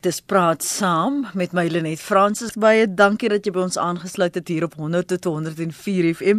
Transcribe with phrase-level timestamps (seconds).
[0.00, 4.48] Dis praat saam met my Lenet Fransis baie dankie dat jy by ons aangesluit het
[4.48, 6.38] hier op 100 tot 104 FM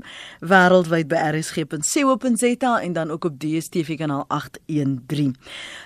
[0.49, 5.35] wêreldwyd by rsg.co.za en dan ook op DStv kanaal 813.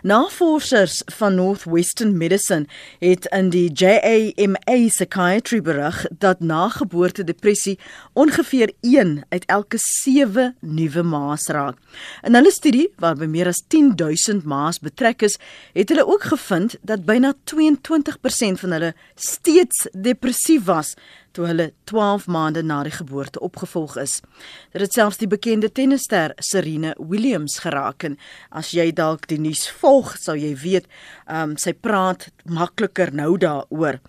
[0.07, 2.63] Navorsers van Northwestern Medicine
[3.03, 7.76] het in die JAMA Psychiatry berig dat nageboorte depressie
[8.14, 11.76] ongeveer 1 uit elke 7 nuwe ma's raak.
[12.23, 15.36] In hulle studie waarby meer as 10000 ma's betrek is,
[15.76, 17.36] het hulle ook gevind dat byna
[17.73, 20.93] 22% van hulle steeds depressief was
[21.36, 24.21] toe hulle 12 maande na die geboorte opgevolg is.
[24.71, 28.18] Dit het selfs die bekende tennisster Serena Williams geraak en
[28.55, 30.88] as jy dalk die nuus volg, sou jy weet,
[31.28, 34.00] um, sy praat makliker nou daaroor.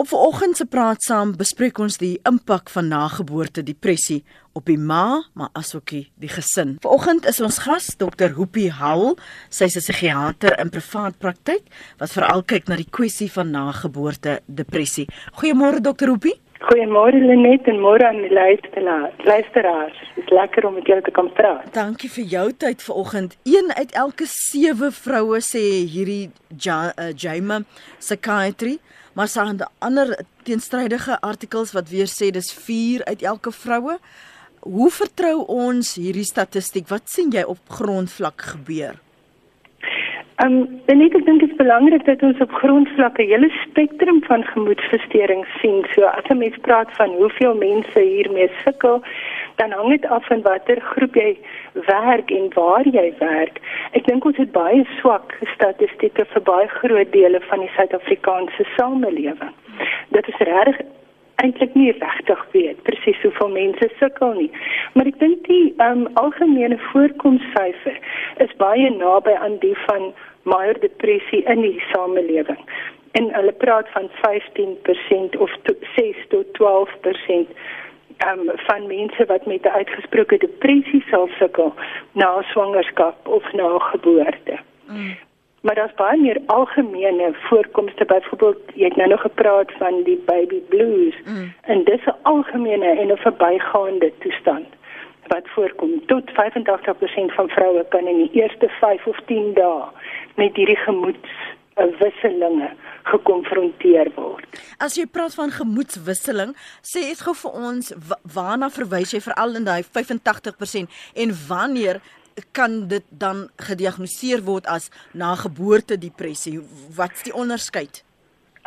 [0.00, 4.22] Op vanoggend se praat saam bespreek ons die impak van nageboorte depressie
[4.56, 6.78] op die ma, maar asook die gesin.
[6.80, 8.32] Vanoggend is ons gas Dr.
[8.38, 9.18] Hoopie Hall.
[9.50, 11.68] Sy's 'n psigiater in privaat praktyk
[11.98, 15.06] wat veral kyk na die kwessie van nageboorte depressie.
[15.36, 16.08] Goeiemôre Dr.
[16.08, 16.40] Hoopie.
[16.60, 19.14] Goeiemôre Lenet en môre aan die luisteraars.
[19.24, 21.74] Luisteraars, dit is lekker om met julle te kan praat.
[21.74, 23.36] Dankie vir jou tyd vanoggend.
[23.44, 27.64] Een uit elke 7 vroue sê hierdie ja, uh, Jaime
[27.98, 28.78] psychiatry
[29.20, 33.98] maar staan daar ander teenstrydige artikels wat weer sê dis 4 uit elke vroue.
[34.60, 36.86] Hoe vertrou ons hierdie statistiek?
[36.88, 38.96] Wat sien jy op grondvlak gebeur?
[40.40, 44.22] Ehm um, dan ek dink dit is belangrik dat ons op grondvlak 'n hele spektrum
[44.30, 45.84] van gemoedversteurings sien.
[45.92, 49.02] So as 'n mens praat van hoeveel mense hiermee sukkel,
[49.60, 51.38] dan hang dit af van watter groep jy
[51.86, 53.58] werk en waar jy werk.
[53.92, 59.52] Ek dink ons het baie swak statistieke vir baie groot dele van die Suid-Afrikaanse samelewing.
[60.16, 60.80] Dit is regtig
[61.44, 64.48] eintlik nie regtig weet presies hoeveel mense sukkel nie.
[64.94, 68.00] Maar ek dink die um, algemene voorkomssyfer
[68.44, 70.10] is baie naby aan die van
[70.48, 72.64] maior depressie in die samelewing.
[73.18, 75.52] En hulle praat van 15% of
[75.96, 77.56] 6 tot 12%
[78.28, 81.74] um, van mense wat met 'n uitgesproke depressie sal sukkel
[82.12, 84.58] na swangerskap of na geboorte.
[84.88, 85.16] Mm.
[85.60, 90.60] Maar daar's baie meer algemene voorkomste byvoorbeeld jy het nou nog gepraat van die baby
[90.68, 91.52] blues mm.
[91.62, 94.66] en dis 'n algemene en 'n verbygaande toestand
[95.26, 99.82] wat voorkom tot 85% van vroue kan in die eerste 5 of 10 dae
[100.34, 101.30] met hierdie gemoeds
[102.00, 102.70] wisselinge
[103.10, 104.60] gekonfronteer word.
[104.78, 107.92] As jy praat van gemoedswisseling, sê dit gou vir ons
[108.34, 112.00] waarna verwys jy veral in daai 85% en wanneer
[112.52, 116.60] kan dit dan gediagnoseer word as nageboorte depressie?
[116.96, 118.04] Wat's die onderskeid?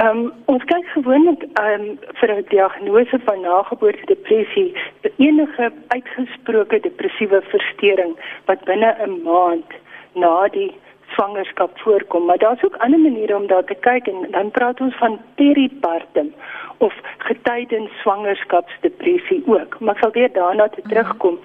[0.01, 4.73] Ehm um, ons kyk gewoonlik ehm um, vir 'n diagnose van nageboorte depressie
[5.17, 8.15] enige uitgesproke depressiewe verstoring
[8.45, 9.69] wat binne 'n maand
[10.13, 10.71] na die
[11.13, 14.97] swangerskap voorkom, maar daar's ook ander maniere om daar te kyk en dan praat ons
[14.97, 16.33] van peripartum
[16.77, 19.79] of getydens swangerskapsdepressie ook.
[19.79, 21.39] Maar ek sal weer daarna te terugkom.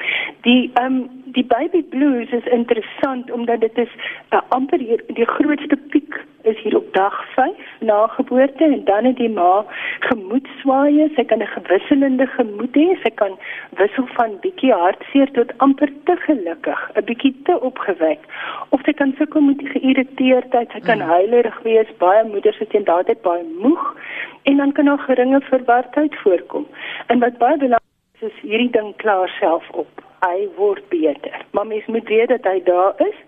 [0.47, 3.93] Die ehm um, die baby blues is interessant omdat dit is
[4.31, 9.05] uh, amper hier die grootste piek is hier op dag 5 na geboorte en dan
[9.05, 9.65] het die ma
[10.09, 13.39] gemoedswaaye, sy kan 'n gewisselende gemoed hê, sy kan
[13.81, 18.23] wissel van bietjie hartseer tot amper te gelukkig, 'n bietjie te opgewek
[18.69, 21.09] of sy kan sukkel met geïrriteerdheid, sy kan mm.
[21.09, 23.97] huilerig wees, baie moeders is inderdaad baie moeg
[24.43, 26.67] en dan kan daar geringe verwardheid voorkom.
[27.07, 29.89] En wat baie belangrik is, is hierdie ding klaar self op.
[30.27, 31.45] Hy word beter.
[31.51, 33.19] Maar mens moet weet dat hy daar is.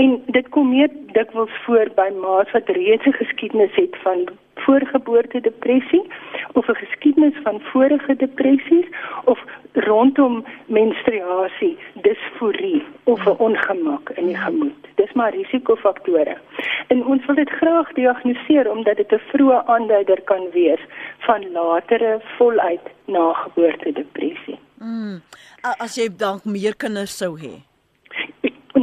[0.00, 4.18] En dit kom meer dikwels voor by ma's wat reeds 'n geskiedenis het van
[4.54, 6.04] voorgeboorte depressie
[6.52, 8.88] of 'n geskiedenis van vorige depressies
[9.24, 9.38] of
[9.72, 14.82] rondom menstruasie, disforie of 'n ongemak in die gemoed.
[14.94, 16.36] Dis maar risikofaktore.
[16.86, 20.80] En ons wil dit graag diagnoseer omdat dit 'n vroeë aanduider kan wees
[21.18, 24.58] van latere voluit nageboorte depressie.
[24.78, 25.20] Mm.
[25.78, 27.69] As jy dalk meer kinders sou hê.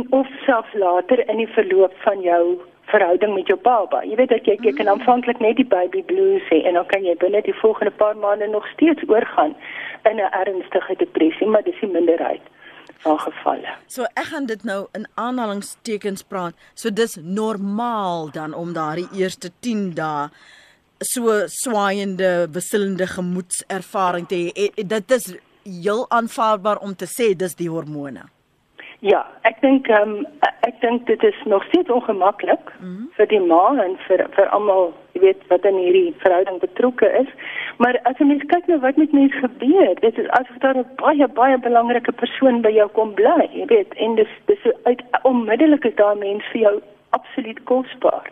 [0.10, 2.58] Of selfs later in die verloop van jou
[2.88, 4.04] verhouding met jou baba.
[4.08, 7.04] Jy weet dat jy jy kan aanvanklik net die baby blues hê en dan kan
[7.04, 9.56] jy binne die volgende paar maande nog steeds oorgaan
[10.10, 12.42] in 'n ernstige depressie, maar dis die minderheid
[13.04, 13.72] van gevalle.
[13.88, 16.54] So ek gaan dit nou in aanhalingstekens praat.
[16.74, 20.30] So dis normaal dan om daardie eerste 10 dae
[21.00, 24.86] so swaaiende, wisselende gemoedservaring te hê.
[24.88, 28.24] Dit is heel aanvaarbaar om te sê dis die hormone.
[29.06, 30.26] Ja, ek dink ehm um,
[30.66, 33.10] ek dink dit is nog steeds ongemaklik mm -hmm.
[33.18, 37.30] vir die ma en vir vir almal, jy weet, wat in hierdie verhouding betrokke is.
[37.78, 40.86] Maar as jy mens kyk nou wat met mense gebeur, dit is asof daar 'n
[40.96, 45.86] baie baie belangrike persoon by jou kom bly, jy weet, en dis dis uit onmiddellik
[45.86, 48.32] is daar mense vir jou absoluut kosbaar.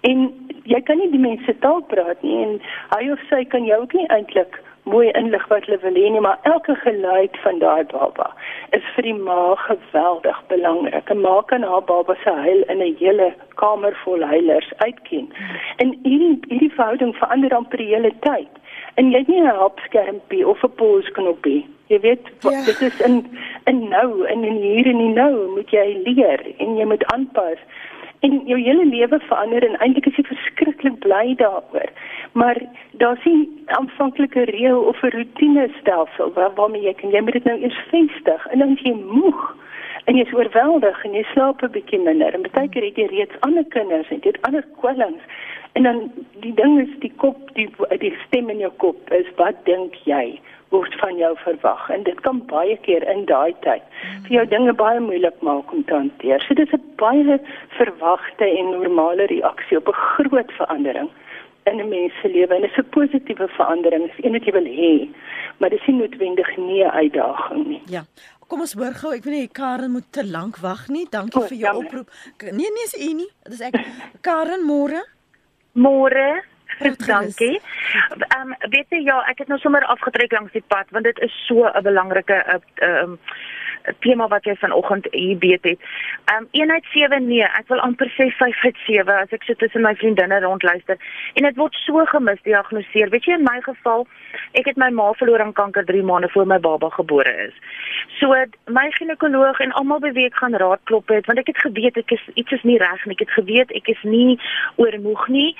[0.00, 0.34] En
[0.64, 2.60] jy kan nie die mense taal praat nie en
[2.96, 6.20] hy of sy kan jou ook nie eintlik mooi inlig wat hulle wil hê nie,
[6.20, 8.30] maar elke geluid van daai baba
[8.76, 11.10] is vir die ma geweldig belangrik.
[11.10, 15.28] 'n Ma kan haar baba se huil in 'n hele kamer vol huilers uitken.
[15.76, 18.52] En hierdie hierdie verhouding verander amper die hele tyd.
[18.94, 21.66] En jy het nie 'n helpskermpie of 'n pause knoppie.
[21.86, 22.64] Jy weet, ja.
[22.64, 26.76] dit is in in nou en in hier en in nou moet jy leer en
[26.76, 27.58] jy moet aanpas
[28.22, 31.90] en jou hele lewe verander en eintlik is jy verskriklik bly daaroor.
[32.38, 32.60] Maar
[33.02, 33.48] daar's nie
[33.78, 37.80] aanvanklike reël of 'n rotine stelsel waar waarmee jy kan jy moet dit nou eers
[37.90, 38.46] vestig.
[38.50, 39.56] En dan jy moeg
[40.04, 42.34] en jy's oorweldig en jy slaap 'n bietjie minder.
[42.34, 45.22] En baie keer het jy reeds ander kinders en jy het ander kwellings
[45.72, 46.12] en dan
[46.44, 47.68] die ding is die kop die
[48.00, 50.40] die stem in jou kop is wat dink jy
[50.72, 53.84] word van jou verwag en dit kan baie keer in daai tyd
[54.26, 56.44] vir jou dinge baie moeilik maak om te hanteer.
[56.46, 57.38] So dit is 'n baie
[57.78, 61.10] verwagte en normale reaksie op 'n groot verandering
[61.70, 64.52] in 'n mens se lewe en dit is 'n positiewe verandering, is een wat jy
[64.52, 65.08] wil hê,
[65.58, 67.82] maar dit is nie noodwendig nie 'n uitdaging nie.
[67.86, 68.04] Ja.
[68.48, 71.06] Kom ons hoor gou, ek weet nie Karen moet te lank wag nie.
[71.10, 71.84] Dankie oh, vir jou jammer.
[71.84, 72.08] oproep.
[72.40, 73.30] Nee nee, is u nie.
[73.42, 73.74] Dit is ek.
[74.20, 75.00] Karen, môre.
[75.72, 76.42] Môre.
[77.06, 77.60] Dankie.
[78.32, 81.18] Ehm um, weet jy ja, ek het nou sommer afgetrek langs die pad want dit
[81.18, 83.18] is so 'n belangrike ehm uh, um,
[84.00, 85.80] tema wat jy vanoggend hier beet het.
[86.34, 89.82] Um eenheid 7 nee, ek wil amper sê 5 uit 7 as ek so tussen
[89.82, 90.98] my vriendinne rondluister.
[91.34, 93.10] En dit word so gemisdiagnoseer.
[93.10, 94.06] Weet jy in my geval,
[94.58, 97.54] ek het my ma verloor aan kanker 3 maande voor my baba gebore is.
[98.20, 98.34] So
[98.66, 101.98] my ginekoloog en almal by wie ek gaan raad klop het, want ek het geweet
[102.00, 103.16] ek is iets is nie reg nie.
[103.18, 104.38] Ek het geweet ek is nie
[104.76, 105.50] oormoeg nie.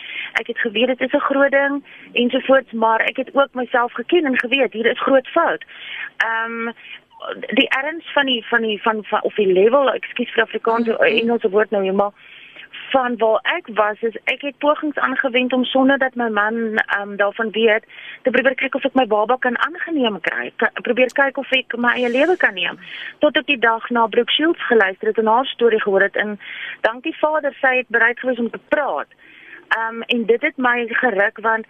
[0.40, 1.82] Ek het geweet dit is 'n groot ding
[2.12, 5.64] ensovoorts, maar ek het ook myself geken en geweet hier is groot fout.
[6.22, 6.72] Um
[7.58, 10.94] die erns van die van die van, van of die level, ekskuus vir Afrikaans mm
[10.94, 11.18] -hmm.
[11.18, 12.14] Engelse woord nou eenmal
[12.92, 16.54] van waar ek was is ek het pogings aangewend om sonder dat my man
[16.98, 17.84] um, daarvan weet
[18.22, 20.52] te probeer kyk of ek my baba kan aangeneem kry.
[20.88, 22.80] Probeer kyk of ek my eie lewe kan neem.
[23.24, 26.38] Tot op die dag na Brooke Shields geluister het en haar storie gehoor het en
[26.80, 29.08] dankie Vader sy het bereid gewees om te praat.
[29.68, 31.66] Ehm um, en dit het my geruk want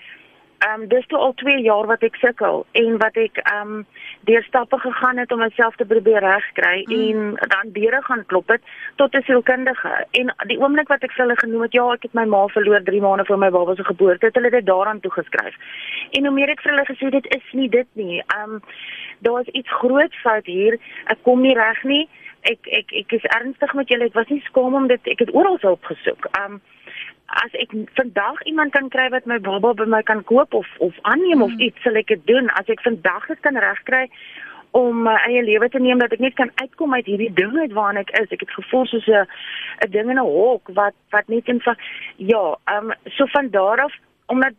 [0.63, 3.87] ehm um, dis toe al 2 jaar wat ek sukkel en wat ek ehm um,
[4.29, 6.95] deur stappe gegaan het om myself te probeer regkry mm.
[6.95, 8.63] en dan deure gaan klop het
[8.97, 10.07] tot 'n sielkundige.
[10.11, 12.83] En die oomblik wat ek vir hulle genoem het ja ek het my ma verloor
[12.83, 15.57] 3 maande voor my baba se geboorte het hulle dit daaraan toegeskryf.
[16.11, 18.23] En hoe meer ek vir hulle gesê dit is nie dit nie.
[18.27, 18.63] Ehm um,
[19.19, 20.79] daar is iets groot fout hier.
[21.05, 22.09] Ek kom nie reg nie.
[22.41, 24.05] Ek ek ek is ernstig met julle.
[24.05, 25.07] Ek was nie skaam om dit.
[25.07, 26.27] Ek het oral hulp gesoek.
[26.31, 26.61] Ehm um,
[27.41, 30.99] as ek vandag iemand kan kry wat my baba by my kan koop of of
[31.03, 31.43] aanneem mm.
[31.43, 34.09] of iets sal ek dit doen as ek vandag dit kan regkry
[34.77, 37.73] om my eie lewe te neem dat ek net kan uitkom uit hierdie ding uit
[37.77, 39.27] waarna ek is ek het gevoel soos 'n
[39.87, 41.77] 'n ding in 'n hok wat wat net in van
[42.17, 43.95] ja ehm um, so van daar af
[44.27, 44.55] omdat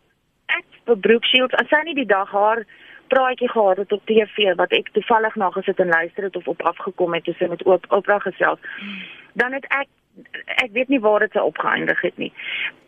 [0.46, 2.64] ek vir Brooke Shields as sy nie die dag haar
[3.08, 6.62] praatjie gehad het op TV wat ek toevallig na gesit en luister het of op
[6.62, 9.02] afgekom het tussen met oop opra gesels mm.
[9.32, 9.88] dan het ek
[10.62, 12.32] ek weet nie waar dit sou opgeëindig het nie.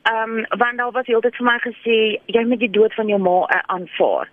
[0.03, 1.97] Ehm um, want daar was heeltyd vir my gesê
[2.27, 4.29] jy moet die dood van jou ma uh, aanvaar.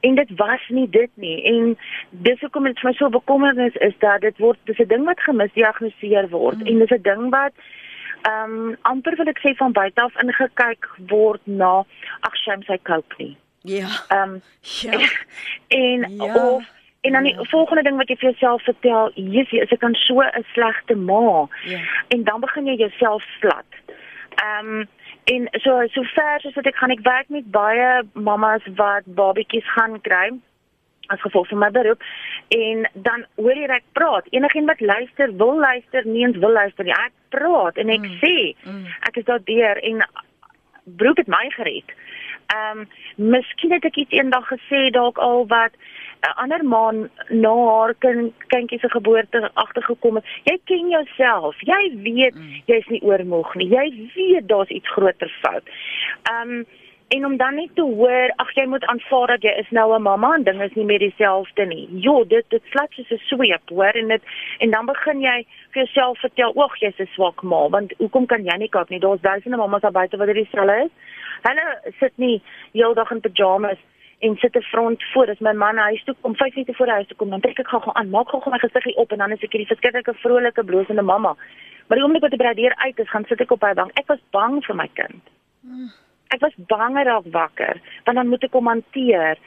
[0.00, 1.42] En dit was nie dit nie.
[1.44, 1.78] En
[2.10, 5.20] dis hoekom dit vir my so bekommernis is dat dit word dis 'n ding wat
[5.20, 6.66] gemisdiagnoseer word mm.
[6.66, 7.52] en dis 'n ding wat
[8.22, 11.84] ehm um, amper wil ek sê van buite af ingekyk word na
[12.20, 13.36] ag shame sy cope nie.
[13.62, 13.88] Ja.
[14.08, 14.98] Ehm um, ja.
[15.84, 16.34] En ja.
[16.34, 16.77] of
[17.08, 17.44] En dan die ja.
[17.48, 21.48] volgende ding wat jy vir jouself vertel, Jesus, as ek kan so 'n slegte ma.
[21.64, 21.80] Ja.
[22.08, 23.70] En dan begin jy jouself slat.
[24.36, 24.88] Ehm um,
[25.24, 29.66] en so so ver soos wat ek gaan ek werk met baie mamas wat babatjies
[29.76, 30.28] gaan kry
[31.12, 32.04] as gevolg van my beroep
[32.56, 36.88] en dan hoor jy ek praat enigiemand wat luister wil luister nie eens wil luister
[36.88, 38.16] nie ek praat en ek mm.
[38.22, 38.84] sê mm.
[39.10, 40.04] ek is daar deur en
[41.02, 41.96] broek het my gered
[42.48, 45.72] ehm um, miskien het ek iets eendag gesê dalk al wat
[46.20, 50.24] 'n ander maan na haar kind kindjie se geboorte agtergekom het.
[50.44, 51.60] Jy ken jouself.
[51.60, 52.62] Jy weet mm.
[52.66, 53.68] jy's nie oormoeg nie.
[53.68, 55.62] Jy weet daar's iets groter fout.
[56.32, 56.66] Um
[57.08, 60.02] en om dan net te hoor, ag jy moet aanvaar dat jy is nou 'n
[60.02, 61.88] mamma en dinge is nie meer dieselfde nie.
[61.90, 64.22] Jo, dit dit slat soos 'n sweep, hoor en dit
[64.58, 68.44] en dan begin jy vir jouself vertel, "Ag, jy's 'n swak ma, want hoekom kan
[68.44, 69.00] jy nie kyk nie?
[69.00, 70.90] Daar's duisende mammas daar buite wat dieselfde is."
[71.42, 73.78] Hulle sit nie heeldag in pyjamas
[74.18, 76.94] en sit 'n front voor as my man huis toe kom 5 minute voor die
[76.94, 79.30] huis toe kom dan trek ek gou-gou aan maak gou-gou my gesiggie op en dan
[79.30, 81.36] is ek hierdie verskriklike vrolike blosende mamma
[81.86, 84.06] maar die oomblik wat die bradeer uit is gaan sit ek op by bank ek
[84.06, 85.22] was bang vir my kind
[86.34, 89.38] ek was bang raak wakker want dan moet ek kom hanteer.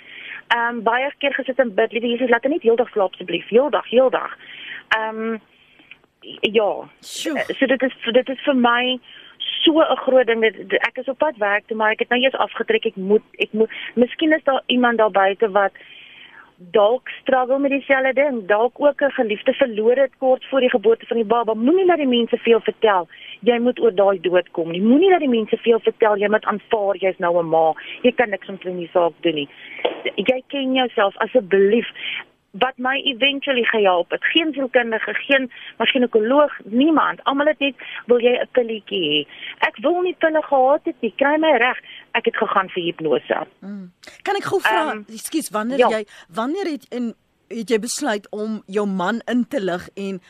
[0.52, 3.48] Ehm um, baie keer gesit en bid liewe Jesus laat hy net heeldag slaap asseblief
[3.50, 4.38] heeldag heeldag.
[4.98, 5.42] Ehm um,
[6.42, 6.72] ja.
[7.02, 7.40] Sjoe.
[7.58, 9.00] so dit is dit is vir my
[9.64, 10.42] so 'n groot ding.
[10.42, 12.86] Dit ek is op pad werk toe maar ek het nou eers afgetrek.
[12.86, 15.72] Ek moet ek moet miskien is daar iemand daar buite wat
[16.70, 21.06] dalk struggle met dieselfde ding dalk ook 'n geliefde verloor het kort voor die geboorte
[21.06, 23.08] van die baba moenie dat die mense veel vertel
[23.40, 26.46] jy moet oor daai dood kom nie moenie dat die mense veel vertel jy moet
[26.46, 29.50] aanvaar jy's nou 'n ma jy kan niks omtrent die saak doen nie
[30.16, 31.88] jy ken jouself asseblief
[32.52, 34.24] wat my eventually gehelp het.
[34.24, 37.24] Geen sielkundige, geen masjinenkoloog, niemand.
[37.24, 37.76] Almal het net
[38.06, 39.28] wil jy 'n pilletjie hê.
[39.68, 41.14] Ek wil nie pille gehad het nie.
[41.16, 41.80] Kry my reg.
[42.18, 43.42] Ek het gegaan vir hipnose.
[43.60, 43.92] Mm.
[44.28, 45.90] Kan ek gou vra, um, ekskuus, wanneer ja.
[45.96, 47.14] jy wanneer het in
[47.52, 50.22] het jy besluit om jou man in te lig en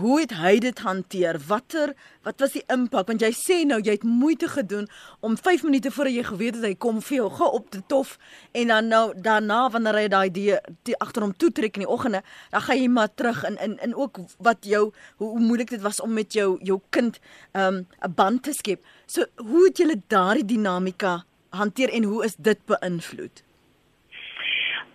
[0.00, 1.38] hoe het hy dit hanteer?
[1.46, 3.06] Watter wat was die impak?
[3.10, 4.88] Want jy sê nou jy het moeite gedoen
[5.24, 8.16] om 5 minute voor jy geweet het hy kom vir jou ge op te tof
[8.52, 12.22] en dan nou daarna wanneer hy daai die agter hom toe trek in die oggende,
[12.50, 14.84] dan gaan jy maar terug in in in ook wat jou
[15.16, 17.20] hoe, hoe moeilik dit was om met jou jou kind
[17.54, 18.84] 'n um, band te skep.
[19.06, 23.42] So hoe het julle daardie dinamika hanteer en hoe is dit beïnvloed?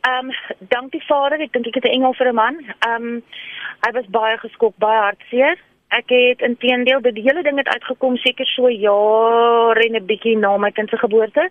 [0.02, 2.56] Ehm um, dankie vader, ek dink ek het 'n engel vir 'n man.
[2.88, 3.24] Ehm um,
[3.86, 5.58] hy was baie geskok, baie hartseer.
[5.90, 10.58] Ek het intedeel die hele ding het uitgekom seker so jare en 'n bietjie na
[10.58, 11.50] my kind se geboorte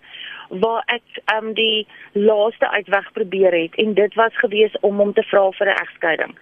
[0.49, 5.13] waar ek ehm um, die laaste uitweg probeer het en dit was gewees om hom
[5.13, 6.33] te vra vir 'n egskeiding.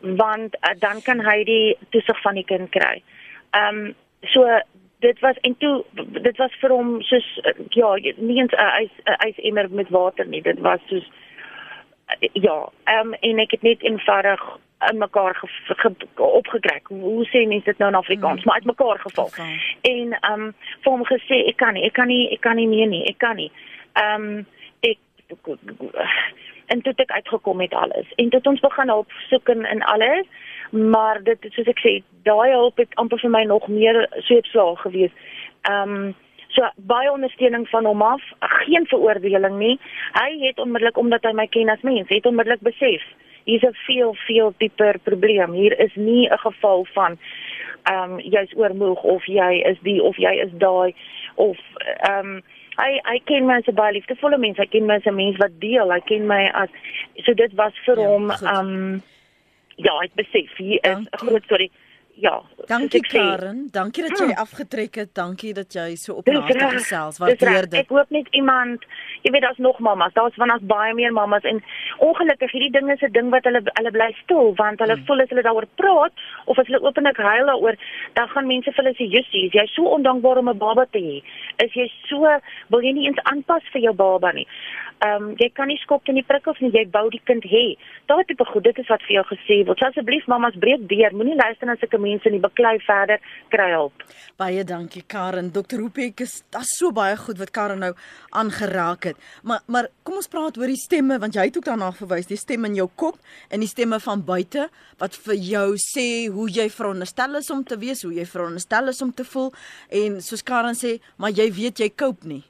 [0.00, 3.02] Want uh, dan kan hy die toesig van die kind kry.
[3.50, 4.60] Ehm um, so
[4.98, 5.84] dit was en toe
[6.22, 10.42] dit was vir hom soos ja, nie eens 'n ys 'n ysemmer met water nie.
[10.42, 11.10] Dit was soos
[12.32, 14.42] ja, ehm um, en ek het net eenvoudig
[14.90, 16.80] in mekaar ge, ge, opgekry.
[16.84, 18.38] Hoe sê mense dit nou in Afrikaans?
[18.38, 18.44] Mm.
[18.44, 19.24] Maar uitmekaar geval.
[19.24, 19.60] Okay.
[19.80, 22.68] En ehm um, vir hom gesê ek kan nie, ek kan nie, ek kan nie
[22.68, 23.50] meer nie, ek kan nie.
[23.92, 24.46] Ehm um,
[24.80, 24.98] ek
[26.66, 28.12] en toe het ek uitgekom met alles.
[28.16, 30.26] En toe het ons begin hulp soek in, in alles.
[30.70, 31.92] Maar dit soos ek sê,
[32.28, 35.12] daai hulp het amper vir my nog meer sweepslaag gewees.
[35.62, 36.16] Ehm um,
[36.58, 38.22] So baie ondersteuning van hom af,
[38.66, 39.76] geen veroordeling nie.
[40.16, 43.04] Hy het onmiddellik omdat hy my ken as mens, het onmiddellik besef
[43.46, 45.52] hier's 'n veel veel dieper probleem.
[45.52, 47.18] Hier is nie 'n geval van
[47.82, 50.94] ehm um, jy's oormoeg of jy is die of jy is daai
[51.34, 52.42] of ehm um,
[52.76, 54.56] hy hy ken my as 'n baie liefdevolle mens.
[54.56, 55.92] Hy ken my as 'n mens wat deel.
[55.92, 56.68] Hy ken my as
[57.16, 59.02] so dit was vir ja, hom ehm um,
[59.76, 61.70] ja, ek besef hier is 'n groot storie
[62.20, 62.42] ja.
[62.68, 63.68] Dankie Karen.
[63.72, 64.40] Dankie dat jy hmm.
[64.42, 65.14] afgetrek het.
[65.14, 67.18] Dankie dat jy so op naaste gesels.
[67.22, 67.78] Waardeer dit.
[67.80, 68.84] Ek hoop net iemand,
[69.24, 70.12] jy weet daar's nog mammas.
[70.18, 71.62] Daar's van ons baie meer mammas en
[72.04, 75.06] ongelukkig hierdie ding is 'n ding wat hulle hulle bly stil want hulle hmm.
[75.06, 76.12] voel as hulle daaroor praat
[76.44, 77.76] of as hulle openlik huil daaroor,
[78.12, 81.22] dan gaan mense vir hulle sê, "Jussie, jy's so ondankbaar om 'n baba te hê.
[81.64, 82.26] Is jy so
[82.68, 84.46] wil jy nie eens aanpas vir jou baba nie?"
[84.98, 87.76] Ehm um, jy kan nie skop in die prikkels nie, jy bou die kind hê.
[88.10, 89.78] Daai tipe goed, dit is wat vir jou gesê word.
[89.78, 93.22] So asseblief mamas breek deur, moenie luister na sulke mense nie, beklei verder,
[93.52, 94.04] kry hulp.
[94.40, 95.52] Baie dankie Karen.
[95.54, 97.92] Dokter Hoopek is daar's so baie goed wat Karen nou
[98.30, 99.22] aangeraak het.
[99.42, 102.40] Maar maar kom ons praat oor die stemme want jy het ook daarna verwys, die
[102.40, 103.18] stem in jou kop
[103.50, 104.68] en die stemme van buite
[105.00, 109.02] wat vir jou sê hoe jy veronderstel is om te wees, hoe jy veronderstel is
[109.02, 109.52] om te voel
[110.02, 112.44] en soos Karen sê, maar jy weet jy koop nie.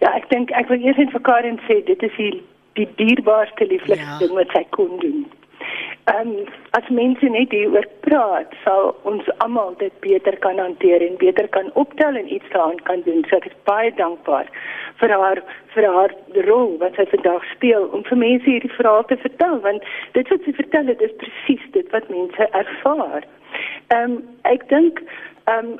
[0.00, 2.32] Ja, ek dink ek wil eers net vir Karen sê dit is die
[2.78, 4.18] die dierbaarste lieflikste ja.
[4.22, 5.24] ding wat sy kon doen.
[6.08, 11.18] Ehm um, as mense net hieroor praat, sal ons almal dit beter kan hanteer en
[11.20, 13.24] beter kan optel en iets daaraan kan doen.
[13.28, 14.48] So ek is baie dankbaar
[15.00, 15.42] vir haar
[15.74, 16.14] vir haar
[16.46, 19.84] rol wat sy vandag speel om vir mense hierdie verhaal te vertel want
[20.16, 23.28] dit wat sy vertel het is presies dit wat mense ervaar.
[23.92, 24.16] Ehm um,
[24.54, 25.76] ek dink ehm um,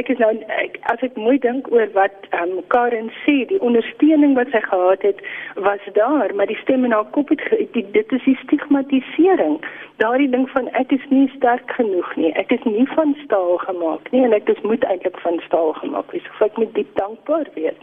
[0.00, 4.32] ek is nou ek, as ek mooi dink oor wat um, Karen sê, die ondersteuning
[4.34, 5.20] wat sy gehad het
[5.66, 7.42] was daar, maar die stem in haar kop het
[7.76, 9.60] die, dit is die stigmatisering.
[10.02, 12.32] Daardie ding van ek is nie sterk genoeg nie.
[12.40, 16.10] Ek is nie van staal gemaak nie en ek is moet eintlik van staal gemaak
[16.10, 16.26] wees.
[16.40, 17.78] So ek moet diep dankbaar wees.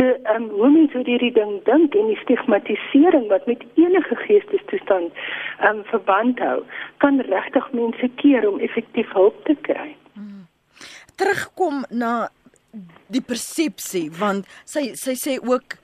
[0.00, 4.18] So ehm um, hoe mens oor hierdie ding dink en die stigmatisering wat met enige
[4.24, 5.14] geestestoestand
[5.62, 6.58] ehm um, verband hou,
[7.06, 9.94] kan regtig mense keer om effektief hulp te kry
[11.16, 12.28] terugkom na
[13.12, 15.78] die persepsie want sy sy sê ook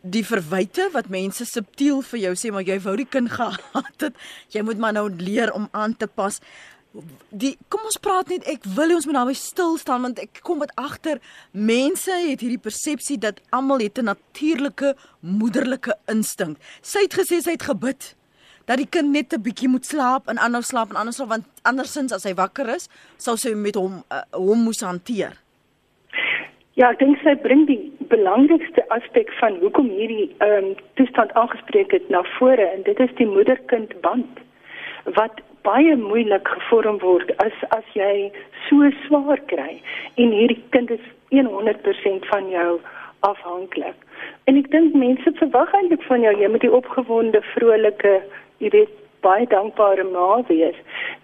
[0.00, 4.20] die verwyte wat mense subtiel vir jou sê maar jy wou die kind gehad het.
[4.54, 6.40] Jy moet maar nou leer om aan te pas.
[7.30, 10.62] Die kom ons praat net ek wil ons moet naby stil staan want ek kom
[10.64, 11.20] wat agter.
[11.52, 16.58] Mense het hierdie persepsie dat almal het 'n natuurlike moederlike instink.
[16.82, 18.14] Sy het gesê sy het gebid
[18.70, 21.46] dat die kind net 'n bietjie moet slaap en aanhou slaap en anders sal want
[21.62, 25.34] andersins as hy wakker is, sou sy met hom uh, hom moes hanteer.
[26.78, 31.90] Ja, ek dink sy bring die belangrikste aspek van hoekom hierdie ehm um, toestand aangespreek
[31.92, 34.38] het na vore en dit is die moeder-kind band.
[35.16, 38.30] wat baie moeilik gevorm word as as jy
[38.68, 39.80] so swaar kry
[40.16, 42.80] en hierdie kind is 100% van jou
[43.28, 43.96] afhanklik.
[44.48, 48.14] En ek dink mense verwag eintlik van jou jy moet die opgewonde, vrolike,
[48.60, 50.78] jy weet baie dankbare ma wees.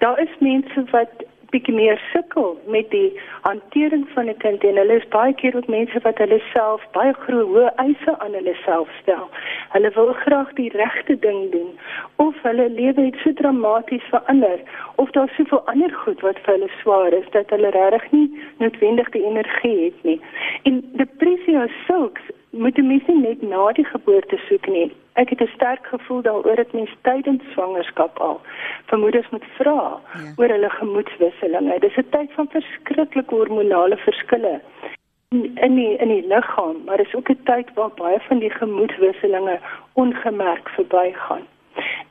[0.05, 3.13] Daar is mense wat bietjie meer sukkel met die
[3.47, 7.13] hantering van 'n kind en hulle is baie keer ook mense wat hulle self baie
[7.13, 9.29] groot hoë eise aan hulle self stel.
[9.75, 11.71] Hulle wil graag die regte ding doen
[12.17, 14.61] of hulle lewe het so dramaties verander
[14.97, 18.29] of daar soveel ander goed wat vir hulle swaar is dat hulle regtig nie
[18.59, 20.21] noodwendig die energie het nie.
[20.63, 22.23] En depressie as sulks
[22.59, 24.93] moet mense net na die geboorte soek nie.
[25.13, 28.41] Ek het 'n sterk gevoel daaroor dat mens tydens swangerskap al
[28.87, 30.33] vermoedens moet vra ja.
[30.37, 31.79] oor hulle gemoedswisselinge.
[31.81, 34.61] Dis 'n tyd van verskriklike hormonale verskille
[35.55, 39.59] in die in die liggaam, maar dis ook 'n tyd waar baie van die gemoedswisselinge
[39.93, 41.45] ongemerk verbygaan.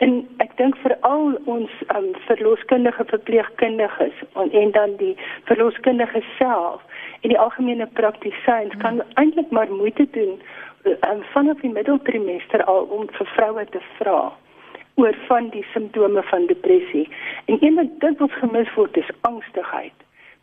[0.03, 5.13] En ek dink vir al ons um, verloskundige verpleegkundiges en, en dan die
[5.47, 6.81] verloskundige self
[7.21, 8.81] en die algemene praktisyns hmm.
[8.81, 10.35] kan eintlik maar moeite doen
[10.83, 14.33] um, vanaf die middeltrimester al om vir vroue te vra
[14.95, 17.07] oor van die simptome van depressie.
[17.45, 19.95] En een wat dikwels gemis word is angstigheid.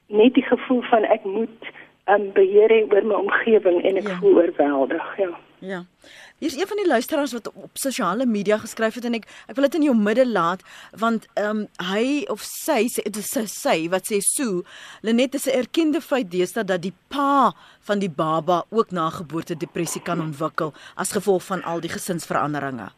[0.07, 1.73] Net die gevoel van ek moet
[2.09, 4.19] um, beheer hê oor my omgewing en ek ja.
[4.21, 5.33] voel oorweldig, ja.
[5.63, 5.85] Ja.
[6.39, 9.69] Hier's een van die luisteraars wat op sosiale media geskryf het en ek ek wil
[9.69, 10.65] dit in jou midde laat
[10.99, 14.65] want ehm um, hy of sy sê dit is sy wat sê so
[15.07, 17.55] Lenet is 'n erkende feit deesdae dat die pa
[17.87, 22.91] van die baba ook na geboorte depressie kan ontwikkel as gevolg van al die gesinsveranderinge.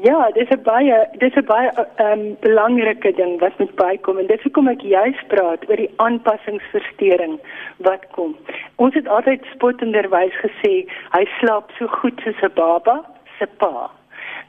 [0.00, 1.70] Ja, dis 'n baie dis 'n baie
[2.06, 7.40] um, belangrike ding wat moet bykom en dis hoekom ek juist praat oor die aanpassingsversteuring
[7.78, 8.36] wat kom.
[8.76, 10.86] Ons het altyd spottenderwys gesê
[11.16, 13.02] hy slaap so goed soos 'n baba
[13.38, 13.90] se pa.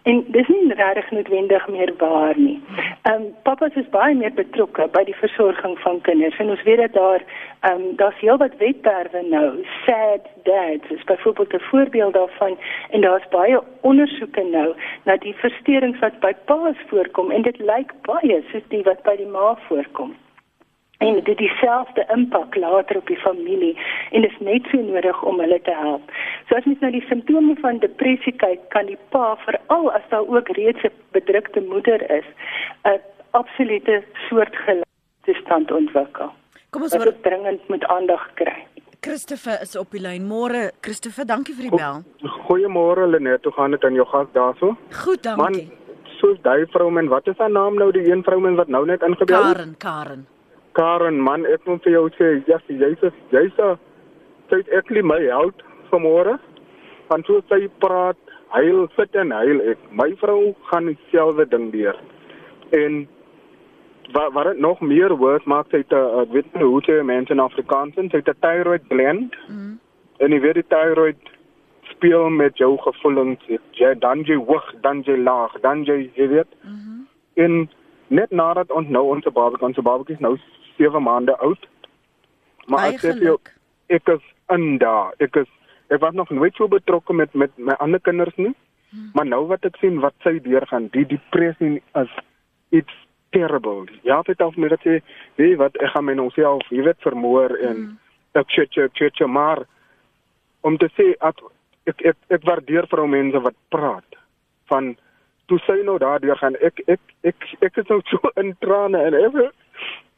[0.03, 2.61] En dis nie regtig noodwendig meer waar nie.
[3.01, 6.79] Ehm um, papas is baie meer betrokke by die versorging van kinders en ons weet
[6.83, 7.25] dat daar
[7.59, 9.49] ehm um, daar's heelwat wetterwe nou.
[9.85, 12.57] Sad dads is byvoorbeeld 'n voorbeeld daarvan
[12.89, 17.93] en daar's baie ondersoeke nou na die versteurings wat by pa's voorkom en dit lyk
[18.01, 20.15] baie soos die wat by die ma voorkom
[20.99, 23.75] en dit dieselfde impak later op die familie
[24.11, 26.11] en dit is net so nodig om hulle te help.
[26.47, 30.27] So as mens na die simptome van depressie kyk, kan die pa veral as daar
[30.27, 32.27] ook reeds 'n bedrukte moeder is,
[32.83, 32.99] 'n
[33.31, 36.31] absolute soortgelyke stand ontwikkel.
[36.69, 38.65] Kom ons word dringend met aandag kry.
[39.01, 40.27] Christopher is op die lyn.
[40.27, 42.03] Môre, Christopher, dankie vir die bel.
[42.47, 44.75] Goeiemôre Lenet, hoe gaan dit aan jou gas daarso?
[44.91, 45.67] Goed, dankie.
[45.67, 45.71] Man,
[46.19, 48.85] soos daai vrou men, wat is haar naam nou, die een vrou men wat nou
[48.85, 49.55] net ingebel het?
[49.55, 50.27] Karen, Karen.
[50.77, 53.01] Karen man, ek moet vir jou sê, ja, jy's
[53.33, 53.55] jy's
[54.49, 56.37] jy's actually my held vanmôre.
[57.09, 58.17] Want so sy praat,
[58.53, 59.81] hyl sit en hyl ek.
[59.91, 61.97] My vrou gaan dieselfde ding deur.
[62.75, 63.01] En
[64.13, 67.33] wat wat dit nog meer word, maak sy te ek weet nie hoe se mense
[67.33, 69.35] in Afrikaans sê dit thyroid blend.
[69.47, 69.75] Mm.
[70.19, 71.35] En jy weet die thyroid
[71.89, 73.41] speel met jou gevoelens.
[73.77, 76.51] Jy dan jy hoog, dan jy laag, dan jy jy weet.
[76.63, 77.07] Mm -hmm.
[77.33, 77.69] En
[78.07, 80.37] net nadat ons nou ons babatjie, ons babatjie is nou
[80.79, 81.67] 7 maande oud.
[82.71, 83.37] Maar ek sê jou
[83.89, 85.13] ek is in daar.
[85.19, 85.49] Ek is
[85.89, 88.55] ek was nog nooit so betrokke met met my ander kinders nie.
[88.89, 89.11] Hmm.
[89.13, 92.13] Maar nou wat ek sien wat sy deurgaan, die depressie is
[92.73, 92.95] it's
[93.33, 93.85] terrible.
[94.01, 95.01] Ja, dit het my gesê,
[95.37, 97.99] weet wat ek gaan my nou self, jy weet vermoor en hmm.
[98.41, 99.65] ek sê sê sê maar
[100.61, 101.43] om te sê ek
[101.89, 104.19] ek ek, ek waardeer vir ou mense wat praat
[104.71, 104.93] van
[105.49, 109.17] toe sy nou daardeur gaan ek ek ek ek is nou so in trane en
[109.17, 109.39] ek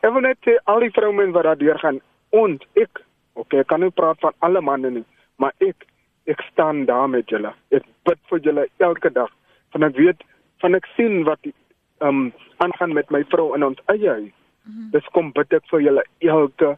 [0.02, 3.68] Ek wil net sê al die vrouens wat daar deur gaan, ons ek, okay, ek
[3.68, 5.06] kan nie praat van alle manne nie,
[5.38, 5.88] maar ek
[6.30, 7.54] ek staan daar met julle.
[7.74, 9.32] Ek bid vir julle elke dag.
[9.74, 10.22] Want ek weet
[10.62, 12.22] van ek sien wat ehm um,
[12.62, 14.34] aangaan met my vrou in ons eie huis.
[14.64, 14.90] Mm -hmm.
[14.92, 16.78] Dis kom bid ek vir julle elke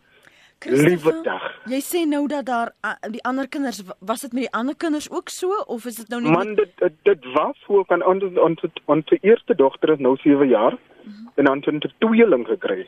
[0.66, 1.44] liewe dag.
[1.66, 2.72] Jy sê nou dat daar
[3.12, 6.22] die ander kinders was dit met die ander kinders ook so of is dit nou
[6.22, 10.16] nie Man dit dit, dit was hoe kan ons ons ons eerste dogter is nou
[10.18, 11.32] 7 jaar mm -hmm.
[11.36, 12.88] en dan het 'n tweeling gekry.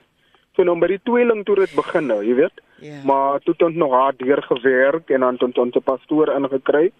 [0.55, 2.61] So nou by die tweeling toe dit begin nou, jy weet.
[2.79, 2.95] Yeah.
[2.95, 3.03] Ja.
[3.07, 6.91] Maar toe het ons nog haar deur gewerk en dan het ons 'n pastoor ingekry.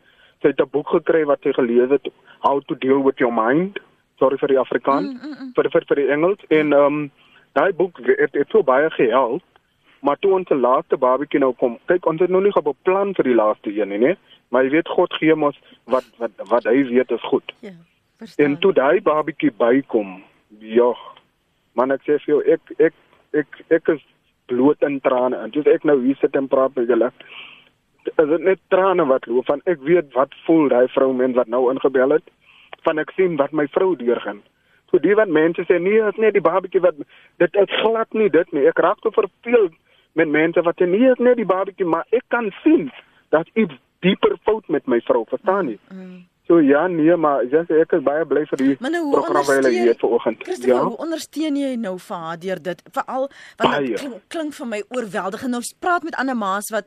[0.42, 2.08] Sy het 'n boek gekry wat sy gelees het,
[2.40, 3.80] How to Deal with Your Mind.
[4.20, 5.52] Sorry vir die Afrikaans, mm, mm, mm.
[5.56, 7.12] vir vir vir die Engels en ehm um,
[7.54, 9.44] daai boek het het so baie gehelp.
[10.00, 13.36] Maar toe ons laaste babatjie nou kom, kyk ons het nog nie beplan vir die
[13.36, 14.18] laaste een nie, nee.
[14.50, 17.54] Maar jy weet God gee ons wat wat wat hy weet is goed.
[17.60, 17.72] Ja.
[18.18, 18.46] Verstaan.
[18.46, 20.24] En toe daai babatjie bykom,
[20.60, 20.94] ja.
[21.74, 22.94] Man ek sê vir jou ek ek
[23.42, 24.02] ek ek is
[24.52, 27.12] bloot in trane en dis ek nou hier sit en praat met julle
[28.06, 31.48] is dit net trane wat loop van ek weet wat voel daai vrou men wat
[31.48, 32.34] nou ingebel het
[32.88, 34.44] van ek sien wat my vrou deurgaan
[34.96, 37.00] So die wat mense sê nee, is net die babatjie wat
[37.42, 38.64] dit is glad nie dit nie.
[38.70, 39.68] Ek raak so verveel
[40.16, 42.88] met mense wat sê nee, is net die babatjie, maar ek kan sien
[43.36, 45.80] dat iets dieper fout met my vrou, verstaan jy?
[45.92, 46.22] Mm.
[46.48, 49.88] So ja, nee, maar just, ek is baie bly vir die nou, program wat jy
[49.88, 50.44] het vanoggend.
[50.62, 50.84] Ja.
[50.86, 52.84] Hoe ondersteun jy nou vir haar deur dit?
[52.94, 55.56] Veral want dit klink, klink vir my oorweldigend.
[55.56, 56.86] Nou praat met ander ma's wat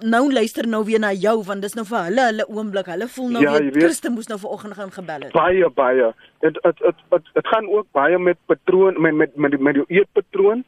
[0.00, 2.90] nou luister nou weer na jou want dis nou vir hulle hulle oomblik.
[2.92, 5.32] Hulle voel nou ja, weer Christen moes nou vanoggend gaan gebel het.
[5.32, 6.12] Baie baie.
[6.44, 10.64] Dit dit dit dit gaan ook baie met patroon met met met met die eetpatroon.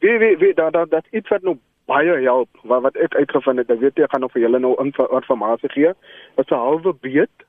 [0.00, 1.58] Wie wie wie dat dat dat iets wat nou
[1.92, 3.70] baie help wat wat ek uitgevind het.
[3.70, 5.92] Ek weet ek gaan nog vir julle nou inligting gee.
[6.36, 7.48] Dit is 'n halwe beet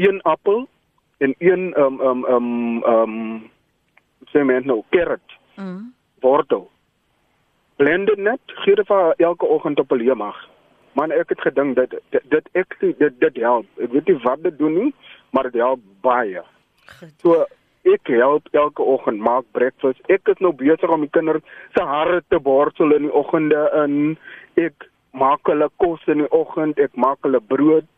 [0.00, 0.68] een appel
[1.18, 3.40] en een ehm ehm ehm ehm
[4.32, 5.38] sê men nou carrot.
[5.56, 5.92] Mm.
[6.20, 6.70] Wortel.
[7.76, 10.48] Blend dit net, gee dit vir elke oggend op 'n leemag.
[10.92, 13.66] Man ek het gedink dit dit, dit ek dit dit help.
[13.78, 14.94] Ek weet nie wat dit doen nie,
[15.30, 16.42] maar dit help baie.
[16.86, 17.14] Goed.
[17.20, 17.46] So
[17.82, 20.00] ek help elke oggend maak breakfast.
[20.08, 21.42] Ek is nou besig om die kinders
[21.74, 24.18] se hare te borstel in die oggende in.
[24.54, 27.88] Ek maak hulle kos in die oggend, ek maak hulle brood.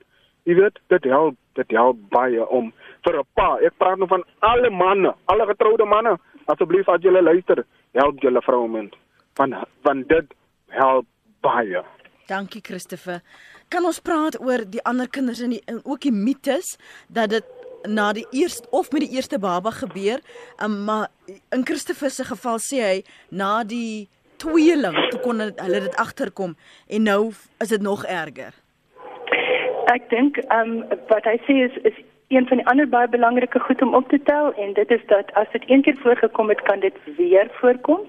[0.49, 2.73] Jy weet, dit help, dit help baie om
[3.07, 3.59] vir 'n pa.
[3.63, 6.19] Ek praat nou van alle manne, alle getroude manne.
[6.47, 8.95] Asseblief as julle luister, help julle vroue mens.
[9.35, 10.27] Van van dit
[10.69, 11.07] help
[11.41, 11.83] baie.
[12.27, 13.21] Dankie Christopher.
[13.69, 16.77] Kan ons praat oor die ander kinders en die en ook die mites
[17.09, 17.45] dat dit
[17.89, 20.21] na die eerste of met die eerste baba gebeur,
[20.63, 21.09] um, maar
[21.51, 26.57] in Christopher se geval sê hy na die tweeling toe kon hulle dit agterkom
[26.89, 28.62] en nou is dit nog erger.
[29.91, 31.97] Ek dink ehm um, wat hy sê is is
[32.33, 35.33] een van die ander baie belangrike goed om op te tel en dit is dat
[35.35, 38.01] as dit een keer voorgekom het, kan dit weer voorkom.